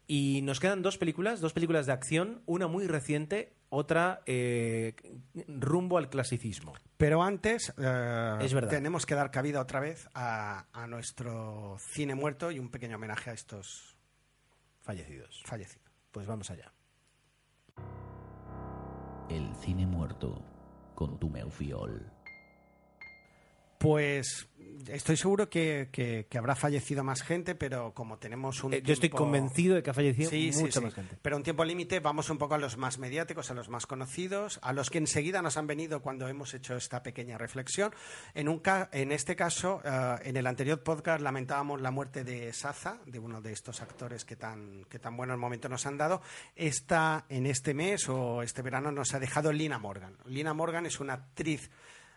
[0.08, 4.94] Y nos quedan dos películas, dos películas de acción, una muy reciente, otra eh,
[5.48, 6.74] rumbo al clasicismo.
[6.96, 8.70] Pero antes, eh, Es verdad.
[8.70, 13.30] tenemos que dar cabida otra vez a, a nuestro cine muerto y un pequeño homenaje
[13.30, 13.96] a estos
[14.82, 15.42] Fallecidos.
[15.44, 15.90] fallecidos.
[16.12, 16.72] Pues vamos allá.
[19.28, 20.44] El cine muerto
[20.94, 22.12] con tu Meufiol.
[23.78, 24.48] Pues
[24.88, 28.92] estoy seguro que, que- que habrá fallecido más gente, pero como tenemos un Eh, yo
[28.92, 30.84] estoy tiempo- convencido de que ha fallecido Sí, mucha sí.
[30.84, 31.16] más gente.
[31.22, 34.58] Pero un tiempo límite, vamos un poco a los más mediáticos, a los más conocidos,
[34.62, 37.92] a los que enseguida nos han venido cuando hemos hecho esta pequeña reflexión.
[38.34, 42.52] En, un ca- en este caso, eh, en el anterior podcast lamentábamos la muerte de
[42.52, 46.22] Saza, de uno de estos actores que tan, que tan buenos momentos nos han dado.
[46.54, 50.16] Esta, en este mes o este verano nos ha dejado Lina Morgan.
[50.26, 51.70] Lina Morgan es una actriz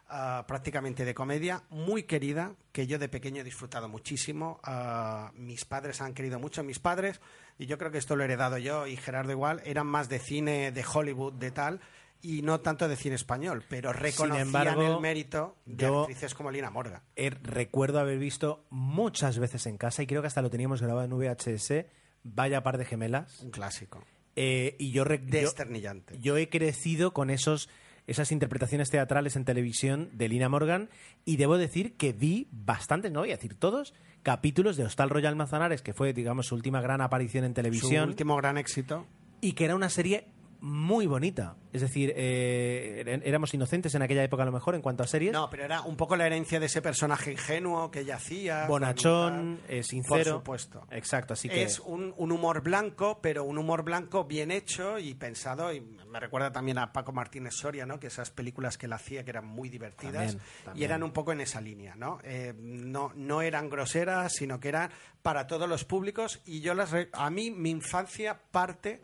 [0.09, 4.59] ah, prácticamente de comedia, muy querida, que yo de pequeño he disfrutado muchísimo.
[4.63, 7.21] Ah, mis padres han querido mucho, mis padres,
[7.57, 10.19] y yo creo que esto lo he heredado yo y Gerardo igual, eran más de
[10.19, 11.79] cine de Hollywood, de tal,
[12.21, 16.51] y no tanto de cine español, pero reconocían embargo, el mérito de yo- actrices como
[16.51, 17.01] Lina Morgan.
[17.15, 21.05] Eh, recuerdo haber visto muchas veces en casa y creo que hasta lo teníamos grabado
[21.05, 21.85] en VHS.
[22.23, 23.39] Vaya par de gemelas.
[23.39, 24.03] Un clásico.
[24.35, 26.17] Eh, y yo, re- yo, Desternillante.
[26.19, 27.69] yo he crecido con esos
[28.09, 30.89] esas interpretaciones teatrales en televisión de Lina Morgan
[31.25, 33.93] y debo decir que vi bastantes, no voy a decir todos,
[34.23, 38.09] capítulos de Hostal Royal Manzanares, que fue, digamos, su última gran aparición en Su televisión
[38.09, 39.05] último gran éxito.
[39.41, 40.25] y que era una serie
[40.61, 41.55] muy bonita.
[41.71, 45.07] Es decir, eh, er- éramos inocentes en aquella época a lo mejor en cuanto a
[45.07, 45.31] series.
[45.31, 48.65] No, pero era un poco la herencia de ese personaje ingenuo que ella hacía.
[48.67, 50.15] Bonachón, eh, sincero.
[50.15, 50.87] Por supuesto.
[50.91, 51.63] Exacto, así que...
[51.63, 55.71] Es un, un humor blanco, pero un humor blanco bien hecho y pensado.
[55.73, 57.99] Y me recuerda también a Paco Martínez Soria, ¿no?
[57.99, 60.35] Que esas películas que él hacía que eran muy divertidas
[60.65, 62.19] También, y eran un poco en esa línea, ¿no?
[62.23, 64.89] Eh, no, no eran groseras, sino que eran
[65.21, 66.41] para todos los públicos.
[66.45, 69.01] Y yo las, re- a mí mi infancia parte.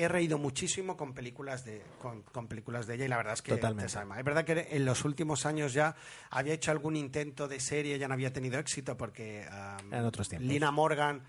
[0.00, 3.42] He reído muchísimo con películas de con, con películas de ella y la verdad es
[3.42, 3.92] que Totalmente.
[3.92, 5.94] Es verdad que en los últimos años ya
[6.30, 10.28] había hecho algún intento de serie, ya no había tenido éxito porque um, Eran otros
[10.28, 10.48] tiempos.
[10.48, 11.22] Lina Morgan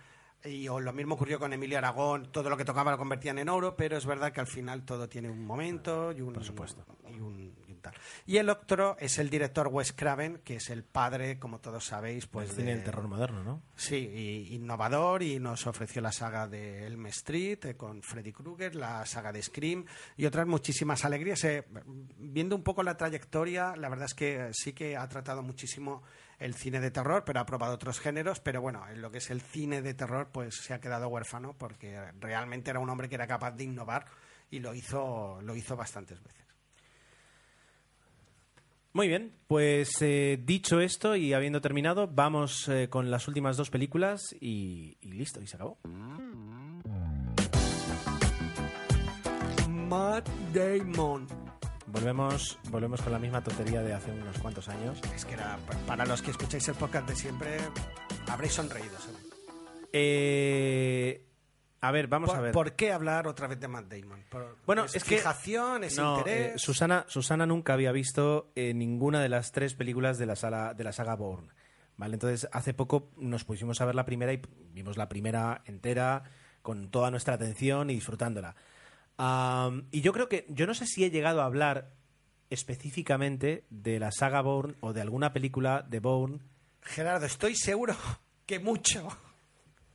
[0.45, 3.49] y o lo mismo ocurrió con Emilia Aragón, todo lo que tocaba lo convertían en
[3.49, 6.85] oro, pero es verdad que al final todo tiene un momento y un, Por supuesto.
[7.09, 7.93] y un tal.
[8.25, 12.27] Y el otro es el director Wes Craven, que es el padre, como todos sabéis,
[12.27, 13.61] pues cine de- del terror moderno, ¿no?
[13.75, 18.75] Sí, y- innovador y nos ofreció la saga de Elm Street eh, con Freddy Krueger,
[18.75, 21.43] la saga de Scream y otras muchísimas alegrías.
[21.43, 21.65] Eh,
[22.17, 26.03] viendo un poco la trayectoria, la verdad es que eh, sí que ha tratado muchísimo
[26.39, 29.29] el cine de terror, pero ha probado otros géneros, pero bueno, en lo que es
[29.29, 33.13] el cine de terror, pues se ha quedado huérfano porque realmente era un hombre que
[33.15, 34.05] era capaz de innovar
[34.49, 36.41] y lo hizo, lo hizo bastantes veces.
[38.93, 43.69] Muy bien, pues eh, dicho esto y habiendo terminado, vamos eh, con las últimas dos
[43.69, 45.77] películas y, y listo, y se acabó.
[49.69, 51.25] Matt Damon.
[51.87, 54.99] Volvemos, volvemos con la misma tontería de hace unos cuantos años.
[55.15, 57.57] Es que era, para los que escucháis el podcast de siempre,
[58.27, 58.97] habréis sonreído.
[58.99, 59.23] seguro.
[59.93, 61.30] Eh,
[61.83, 62.51] A ver, vamos ¿Por, a ver.
[62.51, 64.23] ¿Por qué hablar otra vez de Matt Damon?
[64.29, 66.55] Por- Bueno, ¿es es que- fijación, es No, interés.
[66.55, 70.73] eh, Susana, Susana nunca había visto eh, ninguna de las tres películas de la, sala,
[70.75, 71.49] de la saga Bourne.
[71.97, 72.13] ¿Vale?
[72.15, 74.41] Entonces, hace poco nos pusimos a ver la primera y
[74.73, 76.23] vimos la primera entera
[76.61, 78.55] con toda nuestra atención y disfrutándola.
[79.17, 81.91] Am, y yo creo que, yo no sé si he llegado a hablar
[82.49, 86.39] específicamente de la saga Bourne o de alguna película de Bourne.
[86.83, 87.95] Gerardo, estoy seguro
[88.45, 89.07] que mucho.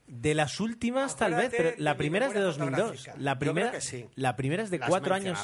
[0.06, 2.86] De las últimas, tal vez, pero la primera es de memoria 2002.
[2.90, 3.14] fotográfica.
[3.22, 4.06] La primera, creo que sí.
[4.14, 5.38] la primera es de cuatro años.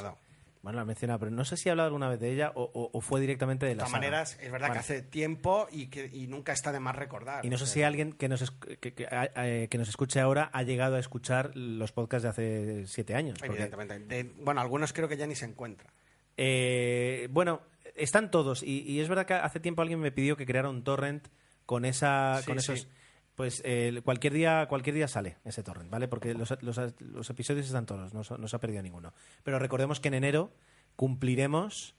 [0.62, 2.62] Bueno, la he mencionado, pero no sé si he hablado alguna vez de ella o,
[2.72, 3.98] o- o fue directamente de De la todas saga.
[4.00, 7.44] maneras, es verdad Bueno, que hace tiempo y que y nunca está de más recordar.
[7.44, 10.20] Y no sé si alguien que nos, esc- que, que- a- eh, que nos escuche
[10.20, 13.40] ahora ha llegado a escuchar los podcasts de hace siete años.
[13.40, 13.98] porque- Evidentemente.
[13.98, 15.92] De- bueno, algunos creo que ya ni se encuentran.
[16.36, 17.62] Eh, bueno,
[17.96, 18.62] están todos.
[18.62, 21.26] Y, y es verdad que hace tiempo alguien me pidió que creara un torrent
[21.66, 22.80] con esa, Sí, con esos.
[22.82, 22.88] sí.
[23.34, 26.06] Pues eh, cualquier día, cualquier día sale ese torrent, ¿vale?
[26.08, 29.14] Porque los, los- los episodios están todos, no, se- no se ha perdido ninguno.
[29.42, 30.52] Pero recordemos que en enero
[30.96, 31.96] cumpliremos.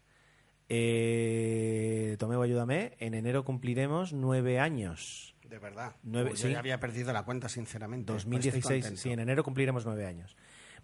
[0.69, 2.93] Eh, Tomeo, ayúdame.
[2.99, 5.35] En enero cumpliremos nueve años.
[5.47, 5.95] De verdad.
[6.03, 6.53] Nueve- Uy, yo sí.
[6.53, 8.11] ya había perdido la cuenta, sinceramente.
[8.11, 9.01] Pues estoy 2016, contento.
[9.01, 10.35] sí, en enero cumpliremos nueve años.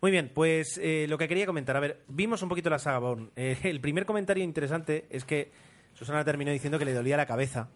[0.01, 2.99] Muy bien, pues eh, lo que quería comentar, a ver, vimos un poquito la saga
[2.99, 3.29] Bourne.
[3.35, 5.51] Eh, el primer comentario interesante es que
[5.93, 7.69] Susana terminó diciendo que le dolía la cabeza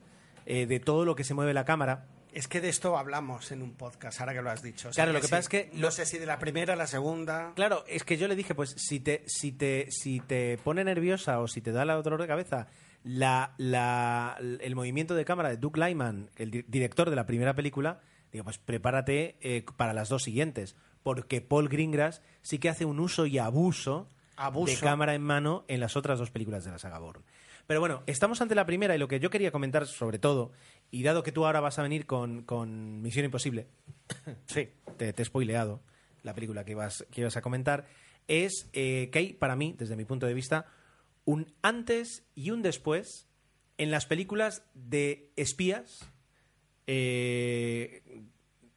[0.45, 2.05] eh, de todo lo que se mueve la cámara.
[2.33, 4.89] Es que de esto hablamos en un podcast, ahora que lo has dicho.
[4.89, 6.87] O Claro, lo que sí, pasa es que No sé si de la primera, la
[6.87, 7.53] segunda.
[7.55, 11.39] Claro, es que yo le dije, pues si te, si te, si te pone nerviosa
[11.39, 12.67] o si te da la dolor de cabeza
[13.03, 17.53] la, la- el movimiento de cámara de Doug Lyman, el di- director de la primera
[17.53, 17.99] película,
[18.31, 22.99] digo, pues prepárate eh, para las dos siguientes, porque Paul Greengrass sí que hace un
[22.99, 24.07] uso y abuso,
[24.37, 24.73] Abuso.
[24.73, 27.23] de cámara en mano en las otras dos películas de la saga Bourne.
[27.67, 30.51] Pero bueno, estamos ante la primera y lo que yo quería comentar sobre todo,
[30.91, 33.67] y dado que tú ahora vas a venir con, con Misión Imposible,
[34.47, 35.81] sí, te, te he spoileado
[36.23, 37.85] la película que ibas, que ibas a comentar,
[38.27, 40.65] es eh, que hay, para mí, desde mi punto de vista,
[41.25, 43.27] un antes y un después
[43.77, 46.09] en las películas de espías,
[46.87, 48.21] eh,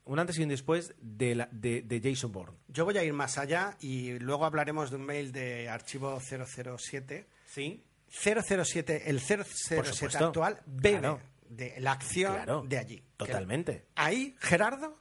[0.04, 2.56] un antes y un después de, la- de, de Jason Bourne.
[2.68, 7.26] Yo voy a ir más allá y luego hablaremos de un mail de archivo 007.
[7.46, 7.82] ¿Sí?
[8.08, 9.44] 007, el 007
[9.92, 10.26] supuesto.
[10.26, 11.20] actual bebe Claro.
[11.48, 13.04] de la acción Claro, de allí.
[13.16, 13.72] totalmente.
[13.80, 14.98] Que Ahí, Gerardo,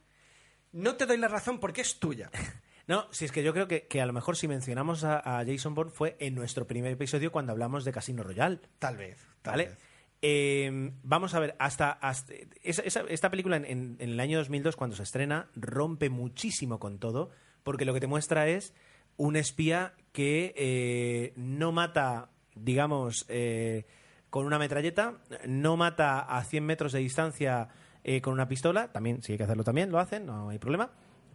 [0.72, 2.30] no te doy la razón porque es tuya.
[2.88, 5.44] No, si es que yo creo que, que a lo mejor si mencionamos a, a
[5.44, 8.60] Jason Bourne fue en nuestro primer episodio cuando hablamos de Casino Royale.
[8.78, 9.18] Tal vez.
[9.42, 9.64] tal ¿Vale?
[9.70, 9.78] vez.
[10.22, 12.32] Eh, vamos a ver, hasta, hasta-
[12.62, 16.78] esa- esa- esta película en, en- en el año 2002 cuando se estrena rompe muchísimo
[16.78, 17.30] con todo
[17.64, 18.72] porque lo que te muestra es
[19.16, 23.86] un espía que eh, no mata, digamos, eh,
[24.30, 27.68] con una metralleta, no mata a 100 metros de distancia
[28.04, 30.90] eh, con una pistola, también, si hay que hacerlo también, lo hacen, no hay problema,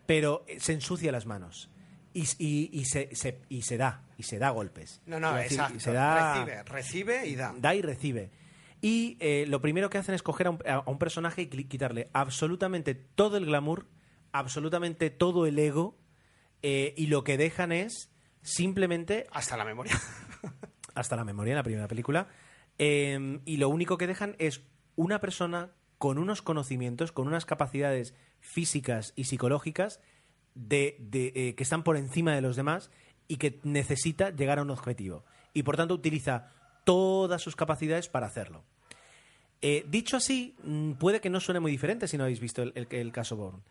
[0.06, 1.70] pero eh, se ensucia las manos.
[2.14, 5.02] Y, y- y se, se- y se da, y se da golpes.
[5.06, 5.78] No, no, decir, exacto.
[5.78, 7.54] y se da- Recibe, recibe y da.
[7.58, 8.32] da y recibe.
[8.82, 12.10] Y eh, lo primero que hacen es coger a un, a un personaje y quitarle
[12.14, 13.88] absolutamente todo el glamour,
[14.34, 15.98] absolutamente todo el ego,
[16.64, 18.12] eh, y lo que dejan es
[18.42, 19.94] simplemente Hasta la memoria.
[20.96, 22.28] Hasta la memoria en la primera película.
[22.78, 24.62] eh, y lo único que dejan es
[24.96, 30.00] una persona con unos conocimientos, con unas capacidades físicas y psicológicas
[30.56, 32.90] de, de, eh, que están por encima de los demás
[33.28, 35.24] y que necesita llegar a un objetivo.
[35.54, 36.50] Y por tanto utiliza
[36.86, 38.64] todas sus capacidades para hacerlo.
[39.62, 42.74] Eh, dicho así, mm, puede que no suene muy diferente si no habéis visto el-
[42.90, 43.62] el caso Bourne.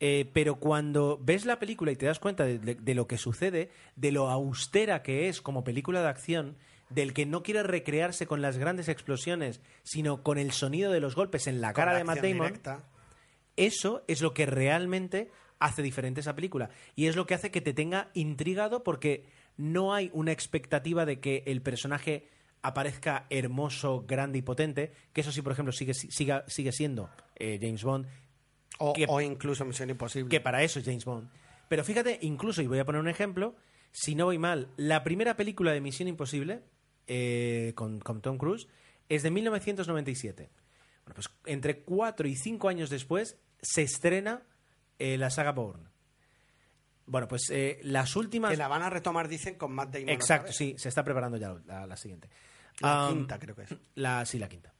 [0.00, 3.18] Eh, pero cuando ves la película y te das cuenta de, de- de lo que
[3.18, 6.56] sucede, de lo austera que es como película de acción,
[6.88, 11.14] del que no quiere recrearse con las grandes explosiones, sino con el sonido de los
[11.16, 12.84] golpes en la cara la de Matt Damon, directa.
[13.56, 16.70] eso es lo que realmente hace diferente esa película.
[16.94, 19.26] Y es lo que hace que te tenga intrigado porque
[19.56, 22.28] no hay una expectativa de que el personaje
[22.62, 27.58] aparezca hermoso, grande y potente, que eso sí, por ejemplo, sigue, siga- sigue siendo eh,
[27.60, 28.06] James Bond,
[28.78, 30.28] O, que- o incluso Misión Imposible.
[30.30, 31.28] que para eso es James Bond.
[31.68, 33.54] Pero fíjate, incluso, y voy a poner un ejemplo,
[33.92, 36.62] si no voy mal, la primera película de Misión Imposible
[37.06, 38.68] eh, con, con Tom Cruise
[39.08, 40.48] es de 1997.
[41.04, 44.42] Bueno, pues entre cuatro y cinco años después se estrena
[44.98, 45.88] eh, la saga Bourne.
[47.06, 48.50] Bueno, pues eh, las últimas...
[48.50, 50.10] Que la van a retomar, dicen, con Matt Damon.
[50.10, 52.28] Exacto, sí, se está preparando ya la, la siguiente.
[52.80, 53.74] La quinta, creo que es.
[53.94, 54.72] la, sí, la quinta.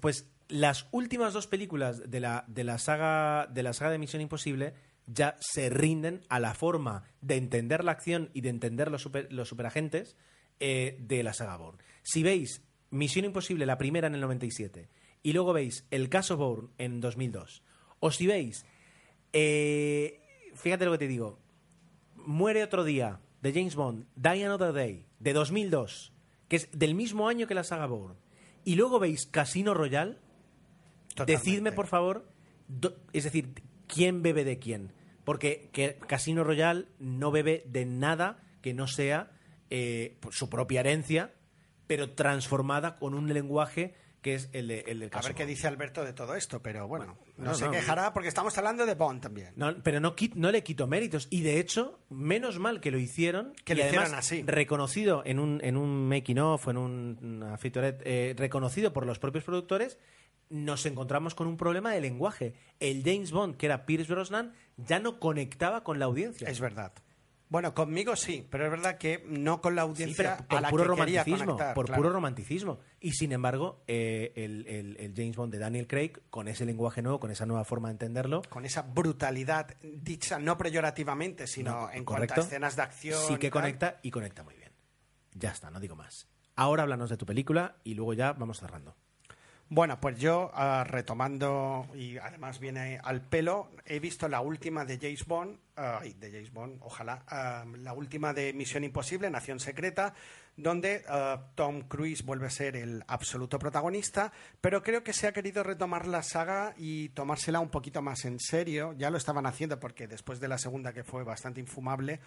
[0.00, 4.22] Pues las últimas dos películas de la, de la saga de la saga de Misión
[4.22, 4.74] Imposible
[5.06, 9.28] ya se rinden a la forma de entender la acción y de entender los, super-
[9.44, 10.16] superagentes
[10.60, 11.82] eh, de la saga Bourne.
[12.02, 14.88] Si veis Misión Imposible, la primera en el 97,
[15.22, 17.62] y luego veis El caso Bourne en 2002,
[18.00, 18.64] o si veis
[19.32, 20.20] eh,
[20.54, 21.38] fíjate lo que te digo.
[22.16, 26.12] Muere otro día de James Bond, Die Another Day, de 2002,
[26.48, 28.16] que es del mismo año que la saga Bourne.
[28.64, 30.18] Y luego veis Casino Royale.
[31.14, 31.32] Totalmente.
[31.50, 32.28] Decidme, por favor,
[32.68, 33.52] do- es decir,
[33.86, 34.92] quién bebe de quién.
[35.24, 39.30] Porque que Casino Royale no bebe de nada que no sea
[39.70, 41.32] eh, su propia herencia,
[41.86, 45.66] pero transformada con un lenguaje que es el, de, el del A ver qué dice
[45.66, 47.70] Alberto de todo esto, pero bueno, no, no, se no.
[47.70, 49.52] quejará porque estamos hablando de Bond también.
[49.56, 51.26] No, pero no, no le quito méritos.
[51.30, 53.52] Y de hecho, menos mal que lo hicieron.
[53.64, 54.42] Que lo hicieron así.
[54.42, 59.18] Reconocido en un, en un making of, en un, una featurette, eh, reconocido por los
[59.18, 59.98] propios productores,
[60.50, 62.54] nos encontramos con un problema de lenguaje.
[62.80, 66.48] El James Bond, que era Pierce Brosnan, ya no conectaba con la audiencia.
[66.48, 66.92] Es verdad.
[67.50, 70.84] Bueno, conmigo sí, pero es verdad que no con la audiencia por a la puro
[70.84, 71.74] que romanticismo, conectar.
[71.74, 72.00] por claro.
[72.00, 72.78] puro romanticismo.
[73.00, 77.02] Y sin embargo, eh, el, el- el James Bond de Daniel Craig, con ese lenguaje
[77.02, 81.90] nuevo, con esa nueva forma de entenderlo, Con esa brutalidad dicha no peyorativamente, sino No,
[81.90, 82.40] en cuanto correcto.
[82.40, 83.18] a escenas de acción.
[83.26, 84.70] sí que conecta y conecta muy bien.
[85.34, 86.28] Ya está, no digo más.
[86.54, 88.94] Ahora háblanos de tu película y luego ya vamos cerrando.
[89.72, 94.98] Bueno, pues yo, ah, retomando, y además viene al pelo, he visto la última de
[94.98, 100.12] James Bond, ay, de James Bond, ojalá, ah, la última de Misión Imposible, Nación Secreta,
[100.56, 101.04] donde
[101.54, 106.08] Tom Cruise vuelve a ser el absoluto protagonista, pero creo que se ha querido retomar
[106.08, 108.92] la saga y tomársela un poquito más en serio.
[108.98, 112.18] Ya lo estaban haciendo porque después de la segunda, que fue bastante infumable,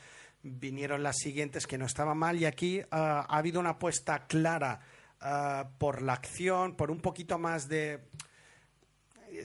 [0.42, 4.80] vinieron las siguientes que no estaban mal y aquí ha habido una apuesta clara
[5.24, 8.02] ah, por la acción, por un poquito más de...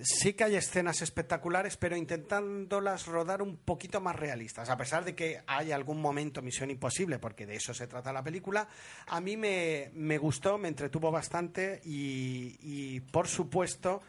[0.02, 4.68] Sí que hay escenas espectaculares, pero intentándolas rodar un poquito más realistas.
[4.68, 8.22] A pesar de que hay algún momento Misión Imposible, porque de eso se trata la
[8.22, 8.68] película,
[9.06, 14.02] a mí me, gustó, me entretuvo bastante y, por supuesto,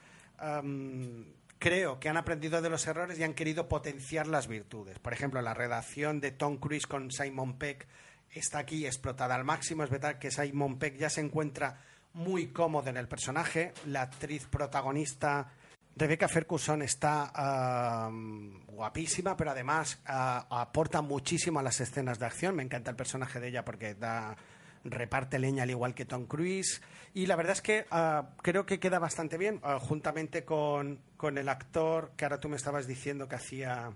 [1.59, 4.97] creo que han aprendido de los errores y han querido potenciar las virtudes.
[4.99, 7.87] Por ejemplo, la redacción de Tom Cruise con Simon Peck
[8.33, 9.83] está aquí explotada al máximo.
[9.83, 11.79] Es verdad que Simon Peck ya se encuentra
[12.13, 13.73] muy cómodo en el personaje.
[13.85, 15.51] La actriz protagonista,
[15.95, 18.09] Rebecca Ferguson, está
[18.67, 22.55] guapísima, pero además aporta muchísimo a las escenas de acción.
[22.55, 24.35] Me encanta el personaje de ella porque da
[24.83, 26.81] reparte leña al igual que Tom Cruise
[27.13, 31.37] y la verdad es que ah, creo que queda bastante bien ah, juntamente con, con
[31.37, 33.91] el actor que ahora tú me estabas diciendo que hacía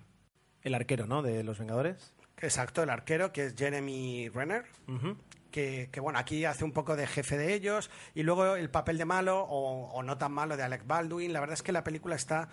[0.62, 1.22] El arquero, ¿no?
[1.22, 2.14] De Los Vengadores.
[2.38, 5.18] Exacto el arquero que es Jeremy Renner Ujú.
[5.52, 8.98] que, que, bueno, aquí hace un poco de jefe de ellos y luego el papel
[8.98, 11.32] de malo o, o no tan malo de Alec Baldwin.
[11.34, 12.50] La verdad es que la película está,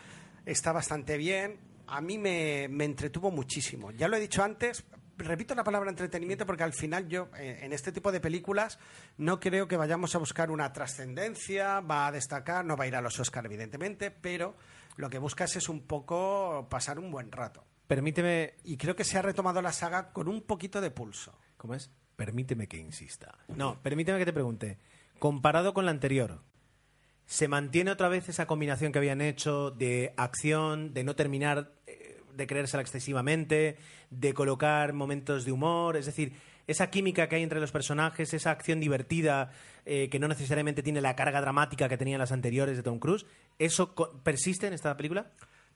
[0.47, 1.59] está bastante bien.
[1.87, 3.91] A mí me, me entretuvo muchísimo.
[3.91, 4.85] Ya lo he dicho antes,
[5.17, 8.79] repito la palabra entretenimiento porque al final yo eh, en este tipo de películas
[9.19, 12.97] no creo que vayamos a buscar una trascendencia, va a destacar, no va a ir
[12.97, 14.55] a los Oscar evidentemente, pero
[14.97, 17.65] lo que buscas es un poco pasar un buen rato.
[17.91, 18.55] Permíteme.
[18.63, 21.37] Y creo que se ha retomado la saga con un poquito de pulso.
[21.57, 21.91] ¿Cómo es?
[22.15, 23.37] Permíteme que insista.
[23.49, 24.79] No, permíteme que te pregunte.
[25.19, 26.41] Comparado con la anterior,
[27.27, 32.23] ¿se mantiene otra vez esa combinación que habían hecho de acción, de no terminar eh,
[32.33, 33.77] de creérsela excesivamente,
[34.11, 35.97] de colocar momentos de humor?
[35.97, 36.35] Es decir,
[36.69, 39.51] esa química que hay entre los personajes, esa acción divertida
[39.85, 43.27] eh, que no necesariamente tiene la carga dramática que tenían las anteriores de Tom Cruise,
[43.59, 45.33] ¿eso persiste en esta película?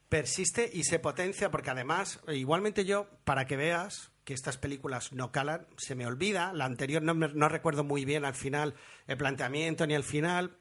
[0.08, 5.32] Persiste y se potencia porque además, igualmente yo, para que veas que estas películas no
[5.32, 8.74] calan, se me olvida, la anterior no, me- no recuerdo muy bien al final
[9.06, 10.56] el planteamiento ni el final,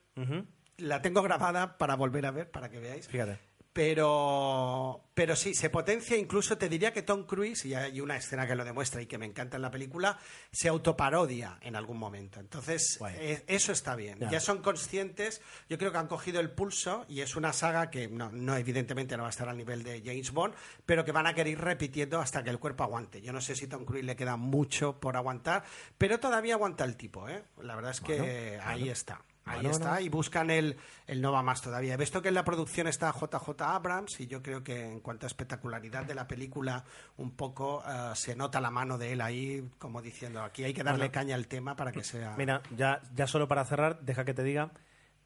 [0.78, 3.08] la tengo grabada para volver a ver, para que veáis.
[3.08, 3.39] Fíjate.
[3.74, 6.15] Pero, pero sí, se potencia.
[6.15, 9.17] Incluso te diría que Tom Cruise, y hay una escena que lo demuestra y que
[9.17, 10.19] me encanta en la película,
[10.51, 12.39] se autoparodia en algún momento.
[12.39, 14.19] Entonces, eh, eso está bien.
[14.19, 14.30] Ya.
[14.30, 15.41] Ya son conscientes.
[15.69, 19.17] Yo creo que han cogido el pulso y es una saga que no, no, evidentemente
[19.17, 20.53] no va a estar al nivel de James Bond,
[20.86, 23.21] pero que van a querer ir repitiendo hasta que el cuerpo aguante.
[23.21, 25.63] Yo no sé si Tom Cruise le queda mucho por aguantar,
[25.97, 27.28] pero todavía aguanta el tipo.
[27.28, 27.43] ¿eh?
[27.61, 28.93] La verdad es que Bueno, ahí bueno.
[28.93, 29.21] está.
[29.46, 31.96] Ahí está, y buscan el, el no va más todavía.
[31.96, 35.26] He visto que en la producción está JJ Abrams y yo creo que en cuanto
[35.26, 36.86] a espectacularidad de la película,
[37.18, 40.84] un poco eh, se nota la mano de él ahí, como diciendo, aquí hay que
[40.84, 41.12] darle Bueno.
[41.12, 42.36] caña al tema para que sea...
[42.38, 44.72] Mira, ya, ya solo para cerrar, deja que te diga.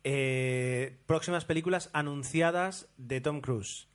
[0.04, 3.88] eh, próximas películas anunciadas de Tom Cruise.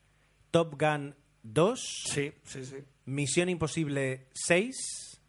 [0.51, 2.77] Top Gun 2, Sí, sí, sí.
[3.07, 5.21] Misión Imposible 6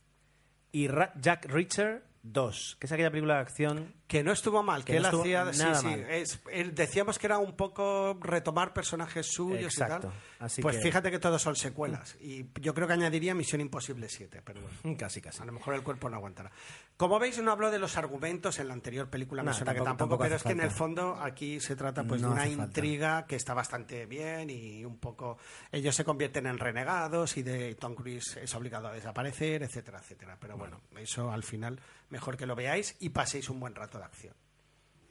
[0.71, 4.85] y Ra- Jack Reacher 2, que es aquella película de acción Que no estuvo mal,
[4.85, 5.43] que, Que él estuvo hacía.
[5.45, 5.99] nada sí, mal.
[6.07, 10.07] es- él- decíamos que era un poco retomar personajes suyos Exacto.
[10.07, 10.19] y tal.
[10.39, 12.15] Así pues que- fíjate que todos son secuelas.
[12.21, 14.97] Y yo creo que añadiría Misión Imposible 7, pero bueno.
[14.99, 15.41] Casi, casi.
[15.41, 16.51] A lo mejor el cuerpo no aguantará.
[16.95, 20.17] Como veis, no hablo de los argumentos en la anterior película, me No, que tampoco-
[20.19, 22.63] pero es que en el fondo aquí se trata pues No de una falta.
[22.65, 25.39] intriga que está bastante bien y un poco
[25.71, 30.37] ellos se convierten en renegados y de Tom Cruise es obligado a desaparecer, etcétera, etcétera.
[30.39, 34.07] Pero bueno, eso al final mejor que lo veáis y paséis un buen rato de
[34.07, 34.35] acción.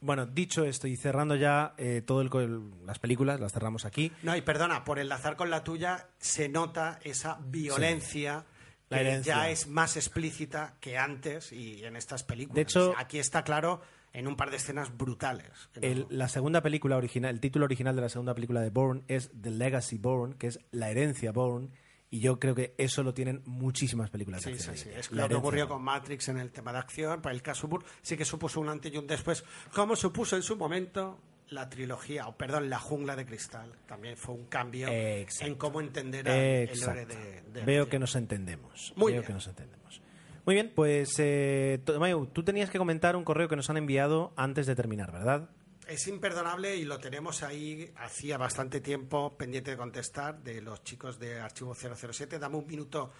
[0.01, 3.85] Bueno, dicho esto y cerrando ya eh, todo el, co- el- las películas, las cerramos
[3.85, 4.11] aquí.
[4.21, 8.45] No, y perdona, por enlazar con la tuya, se nota esa violencia
[8.89, 12.55] La que ya es más explícita que antes y en estas películas.
[12.55, 13.81] De hecho- aquí está claro
[14.11, 15.49] en un par de escenas brutales.
[15.81, 19.31] no- la segunda película original, el título original de la segunda película de Bourne es
[19.41, 21.69] The Legacy Bourne, que es la herencia Bourne,
[22.15, 24.89] y yo creo que eso lo tienen muchísimas películas de Sí, sí, acción sí.
[24.93, 27.21] en Es lo que ocurrió con Matrix en el tema de acción.
[27.23, 29.43] Para el caso Burr sí que supuso un antes y un después.
[29.73, 33.71] Como supuso en su momento la trilogía, o perdón, la jungla de cristal.
[33.87, 35.47] También fue un cambio Exacto.
[35.47, 38.93] en cómo entender a- el lore de, de Veo que nos entendemos.
[38.95, 39.27] Muy Veo bien.
[39.27, 40.01] que nos entendemos.
[40.45, 44.33] Muy bien, pues eh, Tomayo, tú tenías que comentar un correo que nos han enviado
[44.35, 45.49] antes de terminar, ¿verdad?
[45.87, 51.19] Es imperdonable y lo tenemos ahí hacía bastante tiempo pendiente de contestar de los chicos
[51.19, 52.39] de Archivo 007.
[52.39, 53.11] Dame un minuto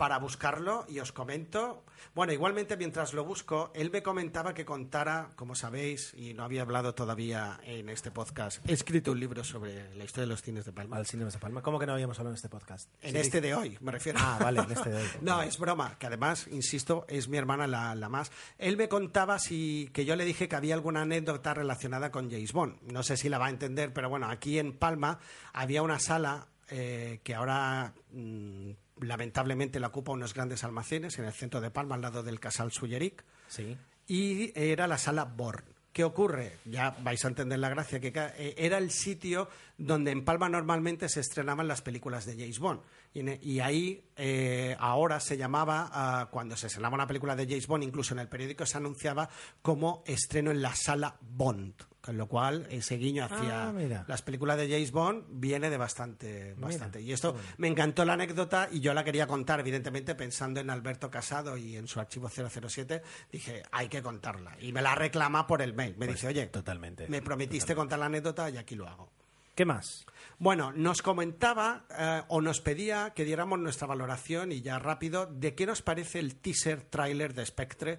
[0.00, 1.84] para buscarlo y os comento.
[2.14, 6.62] Bueno, igualmente mientras lo busco, él me comentaba que contara, como sabéis, y no había
[6.62, 10.64] hablado todavía en este podcast, he escrito un libro sobre la historia de los cines
[10.64, 10.96] de Palma.
[10.96, 11.60] Al Cine de Palma.
[11.60, 12.88] ¿Cómo que no habíamos hablado en este podcast?
[13.02, 14.18] En Sí, este de hoy, me refiero.
[14.22, 15.08] Ah, vale, en este de hoy.
[15.20, 18.32] No, es broma, que además, insisto, es mi hermana la, la más.
[18.56, 22.54] Él me contaba si que yo le dije que había alguna anécdota relacionada con James
[22.54, 22.80] Bond.
[22.90, 25.18] No sé si la va a entender, pero bueno, aquí en Palma
[25.52, 28.70] había una sala eh, que ahora mm,
[29.00, 32.72] lamentablemente la ocupa unos grandes almacenes en el centro de Palma, al lado del Casal
[32.72, 33.76] Sulleric Sí.
[34.06, 35.64] y era la sala Born.
[35.92, 36.56] ¿Qué ocurre?
[36.66, 41.08] Ya vais a entender la gracia, que eh, era el sitio donde en Palma normalmente
[41.08, 42.80] se estrenaban las películas de James Bond.
[43.12, 47.66] Y, y ahí eh, ahora se llamaba, ah, cuando se estrenaba una película de James
[47.66, 49.28] Bond, incluso en el periódico se anunciaba
[49.62, 51.74] como estreno en la sala Bond.
[52.00, 56.54] Con lo cual, ese guiño hacia Ah, las películas de James Bond viene de bastante.
[56.56, 57.00] Mira, bastante.
[57.02, 57.46] Y esto bueno.
[57.58, 61.76] me encantó la anécdota y yo la quería contar, evidentemente, pensando en Alberto Casado y
[61.76, 63.02] en su archivo 007.
[63.30, 64.56] Dije, hay que contarla.
[64.60, 65.92] Y me la reclama por el mail.
[65.98, 69.10] Me Pues dice, oye, totalmente, me prometiste contar la anécdota y aquí lo hago.
[69.54, 70.06] ¿Qué más?
[70.38, 75.54] Bueno, nos comentaba eh, o nos pedía que diéramos nuestra valoración y ya rápido de
[75.54, 77.98] qué nos parece el teaser trailer de Spectre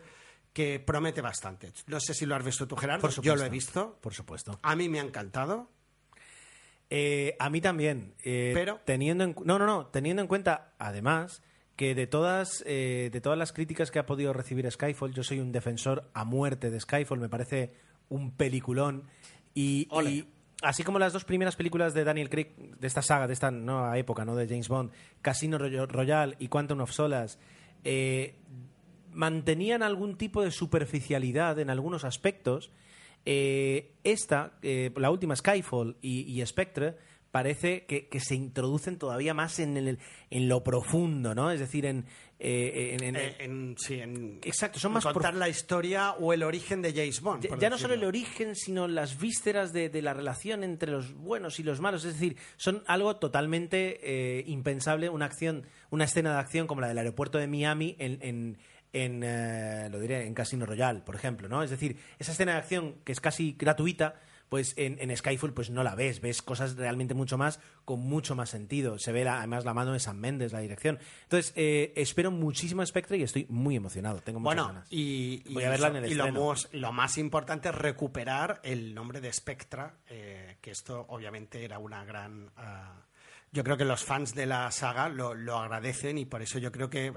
[0.54, 1.72] que promete bastante.
[1.88, 3.02] No sé si lo has visto tú, Gerardo.
[3.02, 3.97] Por Yo lo he visto.
[4.02, 4.60] Por supuesto.
[4.62, 5.70] A mí me ha encantado.
[6.89, 8.14] Eh, a mí también.
[8.24, 9.88] eh, Pero- teniendo en, no, no, no.
[9.88, 11.41] Teniendo en cuenta, además,
[11.78, 15.39] que de todas, eh, de todas las críticas que ha podido recibir Skyfall, yo soy
[15.39, 17.20] un defensor a muerte de Skyfall.
[17.20, 17.74] Me parece
[18.10, 19.08] un peliculón.
[19.54, 20.28] Y, y
[20.64, 23.97] así como las dos primeras películas de Daniel Craig, de esta saga, de esta nueva
[23.97, 24.36] época, ¿no?
[24.36, 24.91] De James Bond,
[25.22, 27.38] Casino Roy- Royale y Quantum of Solace,
[27.86, 28.36] eh,
[29.14, 32.72] mantenían algún tipo de superficialidad en algunos aspectos.
[33.26, 36.95] Eh, esta, eh, la última Skyfall y, y Spectre,
[37.30, 39.99] parece que, que se introducen todavía más en, el,
[40.30, 41.49] en lo profundo, ¿no?
[41.51, 42.05] Es decir, en...
[42.39, 46.34] eh, en- en- Eh, en- sí, en- Exacto, son más contar prof- la historia o
[46.34, 47.47] el origen de James Bond.
[47.59, 51.57] ya, no solo el origen, sino las vísceras de, de la relación entre los buenos
[51.59, 52.03] y los malos.
[52.03, 56.88] Es decir, son algo totalmente eh, impensable, una acción, una escena de acción como la
[56.89, 58.57] del aeropuerto de Miami en,
[58.94, 61.64] en, eh, lo diré, en Casino Royale, por ejemplo, ¿no?
[61.64, 64.16] Es decir, esa escena de acción que es casi gratuita,
[64.50, 68.36] pues en, en Skyfall pues no la ves, ves cosas realmente mucho más, con mucho
[68.36, 69.00] más sentido.
[69.00, 71.00] Se ve la- además la mano de San Méndez, la dirección.
[71.24, 74.88] Entonces, eh, espero muchísimo Spectre y estoy muy emocionado, tengo muchas Bueno, ganas.
[74.92, 79.22] y, y Voy a verla en el y lo, más importante es recuperar el nombre
[79.22, 82.52] de Spectra, eh, que esto obviamente era una gran...
[82.58, 83.06] ah,
[83.54, 86.74] yo creo que los fans de la saga lo, lo agradecen y por eso yo
[86.74, 87.14] creo que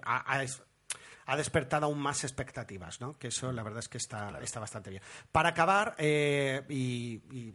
[1.27, 3.18] ha despertado aún más expectativas, ¿no?
[3.18, 5.03] Que eso la verdad es que está, está bastante bien.
[5.33, 7.55] Para acabar, eh, y, y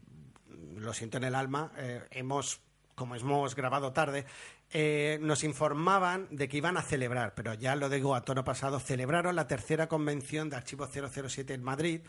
[0.77, 2.61] lo siento en el alma, eh, hemos,
[2.95, 4.25] como hemos grabado tarde,
[4.71, 8.79] eh, nos informaban de que iban a celebrar, pero ya lo digo a tono pasado,
[8.79, 12.01] celebraron la tercera convención de Archivo 007 en Madrid,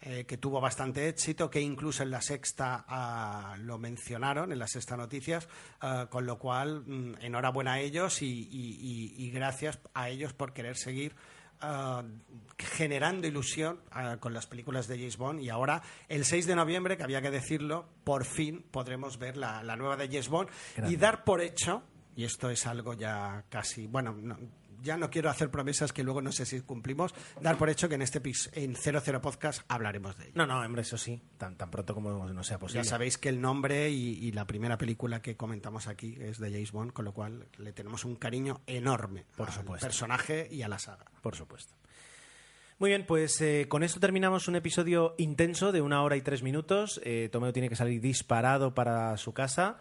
[0.00, 4.68] eh, que tuvo bastante éxito, que incluso en la sexta ah, lo mencionaron, en la
[4.68, 5.48] sexta noticias,
[5.80, 8.78] ah, con lo cual mm, enhorabuena a ellos y, y-
[9.18, 11.16] y- y gracias a ellos por querer seguir
[11.60, 12.02] ah,
[12.58, 15.40] generando ilusión ah, con las películas de James Bond.
[15.40, 19.62] Y ahora el 6 de noviembre, que había que decirlo, por fin podremos ver la,
[19.62, 20.48] la nueva de James Bond
[20.90, 21.82] y dar por hecho,
[22.16, 24.38] y esto es algo ya casi, bueno, no,
[24.82, 27.14] ya no quiero hacer promesas que luego no sé si cumplimos.
[27.40, 28.20] Dar por hecho que en este
[28.52, 30.32] en 00 Podcast hablaremos de ello.
[30.36, 32.84] No, no, hombre, eso sí, tan, tan pronto como no sea posible.
[32.84, 36.50] Ya sabéis que el nombre y, y la primera película que comentamos aquí es de
[36.50, 39.86] James Bond, con lo cual le tenemos un cariño enorme Por al supuesto.
[39.86, 41.06] personaje y a la saga.
[41.22, 41.74] Por supuesto.
[42.78, 46.42] Muy bien, pues eh, con esto terminamos un episodio intenso de una hora y tres
[46.42, 47.00] minutos.
[47.04, 49.78] Eh, Tomeo tiene que salir disparado para su casa.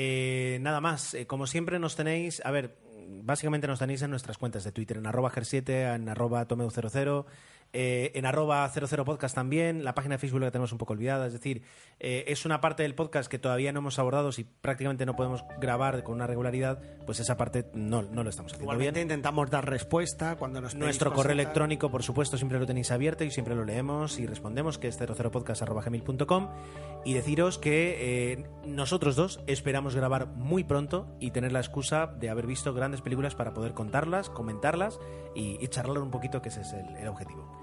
[0.00, 2.76] Eh, nada más, eh, como siempre nos tenéis, a ver,
[3.08, 7.26] básicamente nos tenéis en nuestras cuentas de Twitter, en arroba ger7, en arroba tomeu00,
[7.72, 11.26] eh, en arroba 00 podcast también, la página de Facebook la tenemos un poco olvidada,
[11.26, 11.62] es decir,
[12.00, 15.44] eh, es una parte del podcast que todavía no hemos abordado, si prácticamente no podemos
[15.60, 18.80] grabar con una regularidad, pues esa parte no, no lo estamos haciendo bien.
[18.80, 23.24] Igualmente intentamos dar respuesta cuando nos Nuestro correo electrónico, por supuesto, siempre lo tenéis abierto
[23.24, 26.48] y siempre lo leemos y respondemos, que es 00podcast.gmail.com
[27.04, 32.30] y deciros que eh, nosotros dos esperamos grabar muy pronto y tener la excusa de
[32.30, 34.98] haber visto grandes películas para poder contarlas, comentarlas
[35.34, 37.57] y, y charlar un poquito, que ese es el, el objetivo.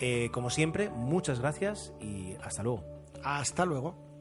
[0.00, 2.84] Eh, como siempre, muchas gracias y hasta luego.
[3.22, 4.13] Hasta luego.